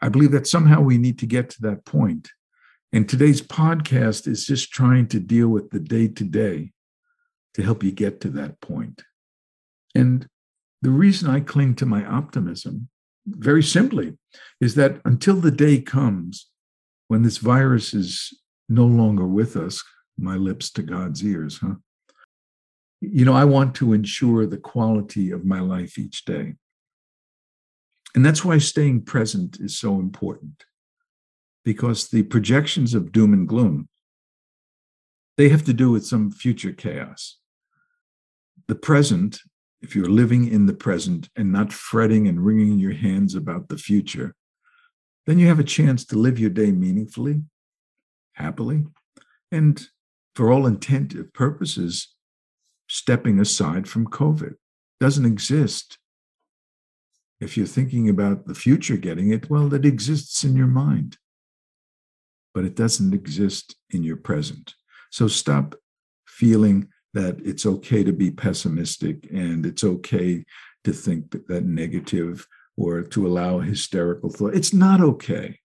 I 0.00 0.08
believe 0.08 0.32
that 0.32 0.46
somehow 0.46 0.80
we 0.80 0.98
need 0.98 1.18
to 1.20 1.26
get 1.26 1.50
to 1.50 1.62
that 1.62 1.84
point. 1.84 2.30
And 2.92 3.08
today's 3.08 3.40
podcast 3.40 4.26
is 4.26 4.46
just 4.46 4.70
trying 4.70 5.08
to 5.08 5.20
deal 5.20 5.48
with 5.48 5.70
the 5.70 5.80
day 5.80 6.08
to 6.08 6.24
day 6.24 6.72
to 7.54 7.62
help 7.62 7.82
you 7.82 7.92
get 7.92 8.20
to 8.20 8.30
that 8.30 8.60
point. 8.60 9.02
And 9.94 10.28
the 10.80 10.90
reason 10.90 11.28
I 11.30 11.40
cling 11.40 11.74
to 11.76 11.86
my 11.86 12.04
optimism 12.04 12.88
very 13.26 13.62
simply, 13.62 14.16
is 14.60 14.74
that 14.74 15.00
until 15.04 15.36
the 15.36 15.50
day 15.50 15.80
comes 15.80 16.48
when 17.08 17.22
this 17.22 17.38
virus 17.38 17.94
is 17.94 18.36
no 18.68 18.84
longer 18.84 19.26
with 19.26 19.56
us, 19.56 19.82
my 20.18 20.36
lips 20.36 20.70
to 20.72 20.82
God's 20.82 21.24
ears, 21.24 21.58
huh? 21.58 21.74
You 23.00 23.24
know, 23.24 23.34
I 23.34 23.44
want 23.44 23.74
to 23.76 23.92
ensure 23.92 24.46
the 24.46 24.58
quality 24.58 25.32
of 25.32 25.44
my 25.44 25.60
life 25.60 25.98
each 25.98 26.24
day. 26.24 26.54
And 28.14 28.24
that's 28.24 28.44
why 28.44 28.58
staying 28.58 29.02
present 29.02 29.58
is 29.58 29.76
so 29.76 29.98
important, 29.98 30.64
because 31.64 32.08
the 32.08 32.22
projections 32.22 32.94
of 32.94 33.10
doom 33.10 33.32
and 33.32 33.48
gloom, 33.48 33.88
they 35.36 35.48
have 35.48 35.64
to 35.64 35.72
do 35.72 35.90
with 35.90 36.06
some 36.06 36.30
future 36.30 36.72
chaos. 36.72 37.38
The 38.68 38.74
present 38.74 39.40
if 39.82 39.96
you're 39.96 40.08
living 40.08 40.48
in 40.48 40.66
the 40.66 40.72
present 40.72 41.28
and 41.36 41.50
not 41.52 41.72
fretting 41.72 42.28
and 42.28 42.44
wringing 42.44 42.78
your 42.78 42.92
hands 42.92 43.34
about 43.34 43.68
the 43.68 43.76
future, 43.76 44.34
then 45.26 45.38
you 45.38 45.48
have 45.48 45.58
a 45.58 45.64
chance 45.64 46.04
to 46.06 46.16
live 46.16 46.38
your 46.38 46.50
day 46.50 46.70
meaningfully, 46.70 47.42
happily, 48.34 48.84
and 49.50 49.88
for 50.34 50.50
all 50.50 50.66
intent 50.66 51.14
and 51.14 51.32
purposes, 51.32 52.08
stepping 52.88 53.38
aside 53.38 53.88
from 53.88 54.06
COVID. 54.06 54.54
Doesn't 55.00 55.26
exist. 55.26 55.98
If 57.40 57.56
you're 57.56 57.66
thinking 57.66 58.08
about 58.08 58.46
the 58.46 58.54
future 58.54 58.96
getting 58.96 59.32
it, 59.32 59.50
well, 59.50 59.72
it 59.74 59.84
exists 59.84 60.44
in 60.44 60.54
your 60.54 60.68
mind, 60.68 61.18
but 62.54 62.64
it 62.64 62.76
doesn't 62.76 63.12
exist 63.12 63.76
in 63.90 64.04
your 64.04 64.16
present. 64.16 64.74
So 65.10 65.26
stop 65.26 65.74
feeling 66.26 66.88
that 67.14 67.38
it's 67.44 67.66
okay 67.66 68.04
to 68.04 68.12
be 68.12 68.30
pessimistic 68.30 69.28
and 69.32 69.66
it's 69.66 69.84
okay 69.84 70.44
to 70.84 70.92
think 70.92 71.30
that 71.48 71.64
negative 71.64 72.46
or 72.76 73.02
to 73.02 73.26
allow 73.26 73.58
hysterical 73.58 74.30
thought. 74.30 74.54
It's 74.54 74.72
not 74.72 75.00
okay. 75.00 75.58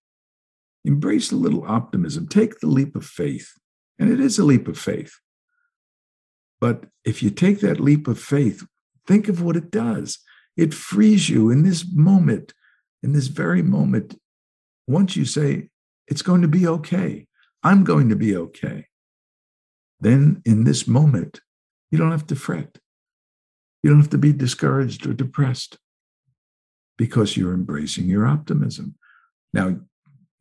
Embrace 0.84 1.32
a 1.32 1.36
little 1.36 1.65
optimism. 1.65 2.27
Take 2.27 2.60
the 2.60 2.67
leap 2.67 2.95
of 2.95 3.06
faith. 3.06 3.53
And 3.99 4.12
it 4.12 4.19
is 4.19 4.38
a 4.38 4.45
leap 4.45 4.67
of 4.67 4.77
faith. 4.77 5.13
But 6.60 6.86
if 7.03 7.21
you 7.21 7.29
take 7.29 7.60
that 7.62 7.79
leap 7.79 8.07
of 8.07 8.19
faith, 8.19 8.65
think 9.05 9.27
of 9.27 9.41
what 9.41 9.55
it 9.55 9.71
does. 9.71 10.19
It 10.55 10.73
frees 10.73 11.29
you 11.29 11.49
in 11.51 11.63
this 11.63 11.86
moment, 11.91 12.53
in 13.03 13.13
this 13.13 13.27
very 13.27 13.62
moment. 13.62 14.19
Once 14.88 15.15
you 15.15 15.25
say, 15.25 15.69
it's 16.07 16.21
going 16.21 16.41
to 16.41 16.47
be 16.47 16.67
okay, 16.67 17.27
I'm 17.63 17.83
going 17.83 18.10
to 18.10 18.15
be 18.15 18.36
okay, 18.36 18.88
then 19.99 20.41
in 20.45 20.63
this 20.63 20.88
moment, 20.88 21.41
you 21.91 21.97
don't 21.97 22.12
have 22.12 22.27
to 22.27 22.36
fret. 22.36 22.79
You 23.83 23.89
don't 23.89 23.99
have 23.99 24.10
to 24.12 24.17
be 24.17 24.33
discouraged 24.33 25.05
or 25.05 25.13
depressed 25.13 25.77
because 26.97 27.38
you're 27.38 27.53
embracing 27.53 28.07
your 28.07 28.25
optimism. 28.25 28.95
Now, 29.53 29.79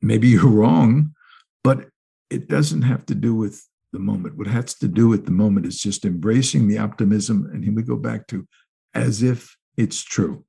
maybe 0.00 0.28
you're 0.28 0.48
wrong, 0.48 1.14
but 1.62 1.88
it 2.30 2.48
doesn't 2.48 2.82
have 2.82 3.06
to 3.06 3.14
do 3.14 3.34
with 3.34 3.66
the 3.92 3.98
moment. 3.98 4.36
What 4.36 4.48
has 4.48 4.74
to 4.74 4.88
do 4.88 5.08
with 5.08 5.24
the 5.24 5.32
moment 5.32 5.66
is 5.66 5.80
just 5.80 6.04
embracing 6.04 6.68
the 6.68 6.78
optimism. 6.78 7.48
And 7.52 7.64
here 7.64 7.74
we 7.74 7.82
go 7.82 7.96
back 7.96 8.26
to 8.28 8.46
as 8.94 9.22
if 9.22 9.56
it's 9.76 10.02
true. 10.02 10.44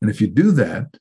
And 0.00 0.10
if 0.10 0.20
you 0.20 0.26
do 0.26 0.52
that, 0.52 0.96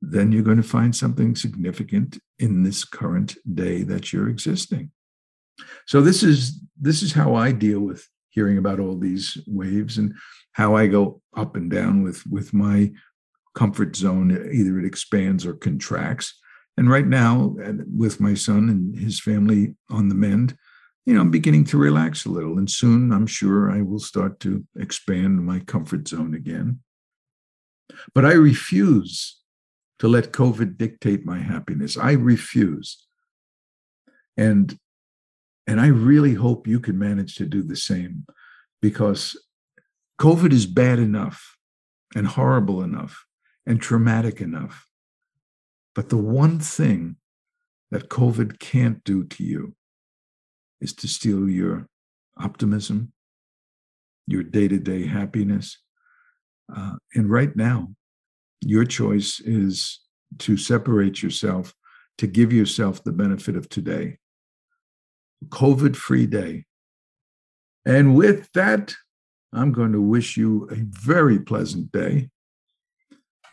then 0.00 0.32
you're 0.32 0.42
going 0.42 0.58
to 0.58 0.62
find 0.62 0.94
something 0.94 1.34
significant 1.34 2.18
in 2.38 2.62
this 2.62 2.84
current 2.84 3.36
day 3.54 3.82
that 3.82 4.12
you're 4.12 4.28
existing. 4.28 4.90
So 5.86 6.00
this 6.00 6.22
is 6.22 6.60
this 6.80 7.02
is 7.02 7.12
how 7.12 7.34
I 7.34 7.52
deal 7.52 7.80
with 7.80 8.06
hearing 8.30 8.58
about 8.58 8.80
all 8.80 8.98
these 8.98 9.38
waves 9.46 9.98
and 9.98 10.14
how 10.52 10.74
I 10.76 10.88
go 10.88 11.22
up 11.36 11.56
and 11.56 11.70
down 11.70 12.02
with 12.02 12.26
with 12.26 12.52
my 12.52 12.92
comfort 13.54 13.96
zone. 13.96 14.30
Either 14.52 14.78
it 14.78 14.84
expands 14.84 15.46
or 15.46 15.54
contracts. 15.54 16.34
And 16.76 16.90
right 16.90 17.06
now, 17.06 17.56
uh, 17.64 17.72
with 17.96 18.20
my 18.20 18.34
son 18.34 18.68
and 18.68 18.96
his 18.96 19.20
family 19.20 19.76
on 19.90 20.08
the 20.08 20.14
mend, 20.14 20.56
you 21.06 21.14
know, 21.14 21.20
I'm 21.20 21.30
beginning 21.30 21.64
to 21.66 21.78
relax 21.78 22.24
a 22.24 22.30
little. 22.30 22.58
And 22.58 22.70
soon 22.70 23.12
I'm 23.12 23.26
sure 23.26 23.70
I 23.70 23.82
will 23.82 23.98
start 23.98 24.40
to 24.40 24.64
expand 24.78 25.44
my 25.44 25.60
comfort 25.60 26.08
zone 26.08 26.34
again. 26.34 26.80
But 28.14 28.24
I 28.24 28.32
refuse 28.32 29.40
to 29.98 30.08
let 30.08 30.32
COVID 30.32 30.76
dictate 30.76 31.24
my 31.24 31.38
happiness. 31.38 31.96
I 31.96 32.12
refuse. 32.12 33.06
And 34.36 34.78
and 35.66 35.80
I 35.80 35.86
really 35.86 36.34
hope 36.34 36.66
you 36.66 36.78
can 36.78 36.98
manage 36.98 37.36
to 37.36 37.46
do 37.46 37.62
the 37.62 37.76
same 37.76 38.26
because 38.82 39.34
COVID 40.20 40.52
is 40.52 40.66
bad 40.66 40.98
enough 40.98 41.56
and 42.14 42.26
horrible 42.26 42.82
enough 42.82 43.24
and 43.66 43.80
traumatic 43.80 44.42
enough. 44.42 44.86
But 45.94 46.08
the 46.08 46.16
one 46.16 46.58
thing 46.58 47.16
that 47.90 48.08
COVID 48.08 48.58
can't 48.58 49.02
do 49.04 49.24
to 49.24 49.44
you 49.44 49.74
is 50.80 50.92
to 50.94 51.08
steal 51.08 51.48
your 51.48 51.88
optimism, 52.36 53.12
your 54.26 54.42
day 54.42 54.68
to 54.68 54.78
day 54.78 55.06
happiness. 55.06 55.78
Uh, 56.74 56.94
and 57.14 57.30
right 57.30 57.54
now, 57.54 57.94
your 58.60 58.84
choice 58.84 59.40
is 59.40 60.00
to 60.38 60.56
separate 60.56 61.22
yourself, 61.22 61.74
to 62.18 62.26
give 62.26 62.52
yourself 62.52 63.04
the 63.04 63.12
benefit 63.12 63.56
of 63.56 63.68
today. 63.68 64.18
COVID 65.48 65.94
free 65.94 66.26
day. 66.26 66.64
And 67.86 68.16
with 68.16 68.50
that, 68.54 68.94
I'm 69.52 69.72
going 69.72 69.92
to 69.92 70.00
wish 70.00 70.36
you 70.36 70.68
a 70.70 70.76
very 70.76 71.38
pleasant 71.38 71.92
day. 71.92 72.30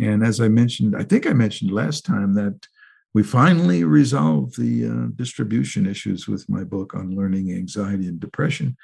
And 0.01 0.25
as 0.25 0.41
I 0.41 0.47
mentioned, 0.47 0.95
I 0.95 1.03
think 1.03 1.27
I 1.27 1.33
mentioned 1.33 1.71
last 1.71 2.05
time 2.05 2.33
that 2.33 2.67
we 3.13 3.21
finally 3.21 3.83
resolved 3.83 4.57
the 4.57 4.87
uh, 4.87 5.07
distribution 5.15 5.85
issues 5.85 6.27
with 6.27 6.49
my 6.49 6.63
book 6.63 6.95
on 6.95 7.15
learning 7.15 7.51
anxiety 7.51 8.07
and 8.07 8.19
depression. 8.19 8.75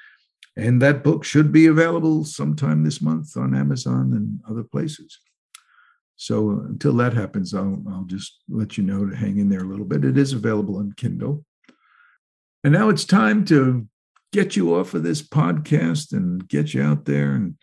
And 0.56 0.80
that 0.80 1.02
book 1.02 1.24
should 1.24 1.50
be 1.50 1.66
available 1.66 2.24
sometime 2.24 2.84
this 2.84 3.02
month 3.02 3.36
on 3.36 3.54
Amazon 3.54 4.12
and 4.12 4.40
other 4.48 4.62
places. 4.62 5.18
So 6.16 6.50
until 6.68 6.94
that 6.94 7.14
happens, 7.14 7.54
I'll, 7.54 7.82
I'll 7.88 8.04
just 8.04 8.38
let 8.48 8.76
you 8.76 8.84
know 8.84 9.06
to 9.06 9.16
hang 9.16 9.38
in 9.38 9.48
there 9.48 9.62
a 9.62 9.68
little 9.68 9.84
bit. 9.84 10.04
It 10.04 10.18
is 10.18 10.32
available 10.32 10.76
on 10.76 10.94
Kindle. 10.96 11.44
And 12.62 12.72
now 12.72 12.90
it's 12.90 13.04
time 13.04 13.44
to 13.46 13.88
get 14.32 14.56
you 14.56 14.74
off 14.74 14.94
of 14.94 15.02
this 15.02 15.22
podcast 15.22 16.12
and 16.12 16.46
get 16.48 16.74
you 16.74 16.82
out 16.82 17.06
there 17.06 17.32
and 17.32 17.54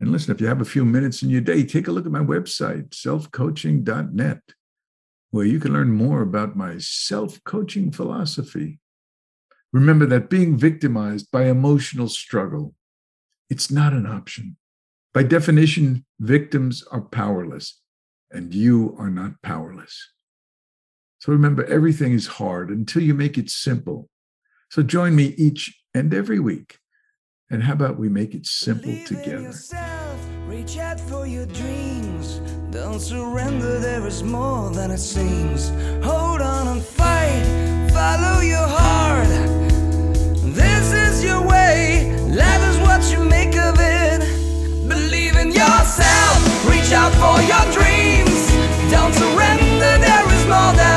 and 0.00 0.10
listen, 0.10 0.34
if 0.34 0.40
you 0.40 0.46
have 0.46 0.60
a 0.60 0.66
few 0.66 0.84
minutes 0.84 1.22
in 1.22 1.30
your 1.30 1.40
day, 1.40 1.64
take 1.64 1.88
a 1.88 1.92
look 1.92 2.06
at 2.06 2.12
my 2.12 2.20
website, 2.20 2.90
selfcoaching.net, 2.90 4.40
where 5.30 5.46
you 5.46 5.60
can 5.60 5.72
learn 5.72 5.90
more 5.92 6.20
about 6.20 6.56
my 6.56 6.78
self 6.78 7.42
coaching 7.44 7.90
philosophy. 7.90 8.80
Remember 9.72 10.06
that 10.06 10.30
being 10.30 10.56
victimized 10.56 11.30
by 11.30 11.46
emotional 11.46 12.08
struggle, 12.08 12.74
it's 13.48 13.70
not 13.70 13.92
an 13.92 14.06
option. 14.06 14.56
By 15.12 15.22
definition, 15.22 16.04
victims 16.18 16.82
are 16.90 17.00
powerless, 17.00 17.80
and 18.30 18.52
you 18.52 18.96
are 18.98 19.10
not 19.10 19.40
powerless. 19.42 20.10
So 21.20 21.32
remember, 21.32 21.64
everything 21.64 22.12
is 22.12 22.26
hard 22.26 22.68
until 22.68 23.02
you 23.02 23.14
make 23.14 23.38
it 23.38 23.48
simple. 23.48 24.08
So 24.70 24.82
join 24.82 25.14
me 25.14 25.34
each 25.38 25.80
and 25.94 26.12
every 26.12 26.40
week. 26.40 26.78
And 27.54 27.62
how 27.62 27.74
about 27.74 27.96
we 28.00 28.08
make 28.08 28.34
it 28.34 28.46
simple 28.46 28.90
Believe 28.90 29.06
together? 29.06 29.42
Yourself, 29.42 30.18
reach 30.48 30.76
out 30.76 30.98
for 30.98 31.24
your 31.24 31.46
dreams. 31.46 32.40
Don't 32.72 32.98
surrender, 32.98 33.78
there 33.78 34.04
is 34.08 34.24
more 34.24 34.70
than 34.70 34.90
it 34.90 34.98
seems. 34.98 35.68
Hold 36.04 36.40
on 36.40 36.66
and 36.66 36.82
fight, 36.82 37.44
follow 37.92 38.40
your 38.40 38.66
heart. 38.66 39.28
This 40.52 40.92
is 40.92 41.22
your 41.22 41.46
way, 41.46 42.16
life 42.26 42.64
is 42.70 42.78
what 42.80 43.02
you 43.12 43.24
make 43.24 43.56
of 43.56 43.76
it. 43.78 44.18
Believe 44.88 45.36
in 45.36 45.52
yourself, 45.52 46.68
reach 46.68 46.90
out 46.90 47.12
for 47.22 47.38
your 47.52 47.66
dreams. 47.70 48.50
Don't 48.90 49.14
surrender, 49.14 49.92
there 50.02 50.26
is 50.34 50.44
more 50.46 50.72
than 50.74 50.93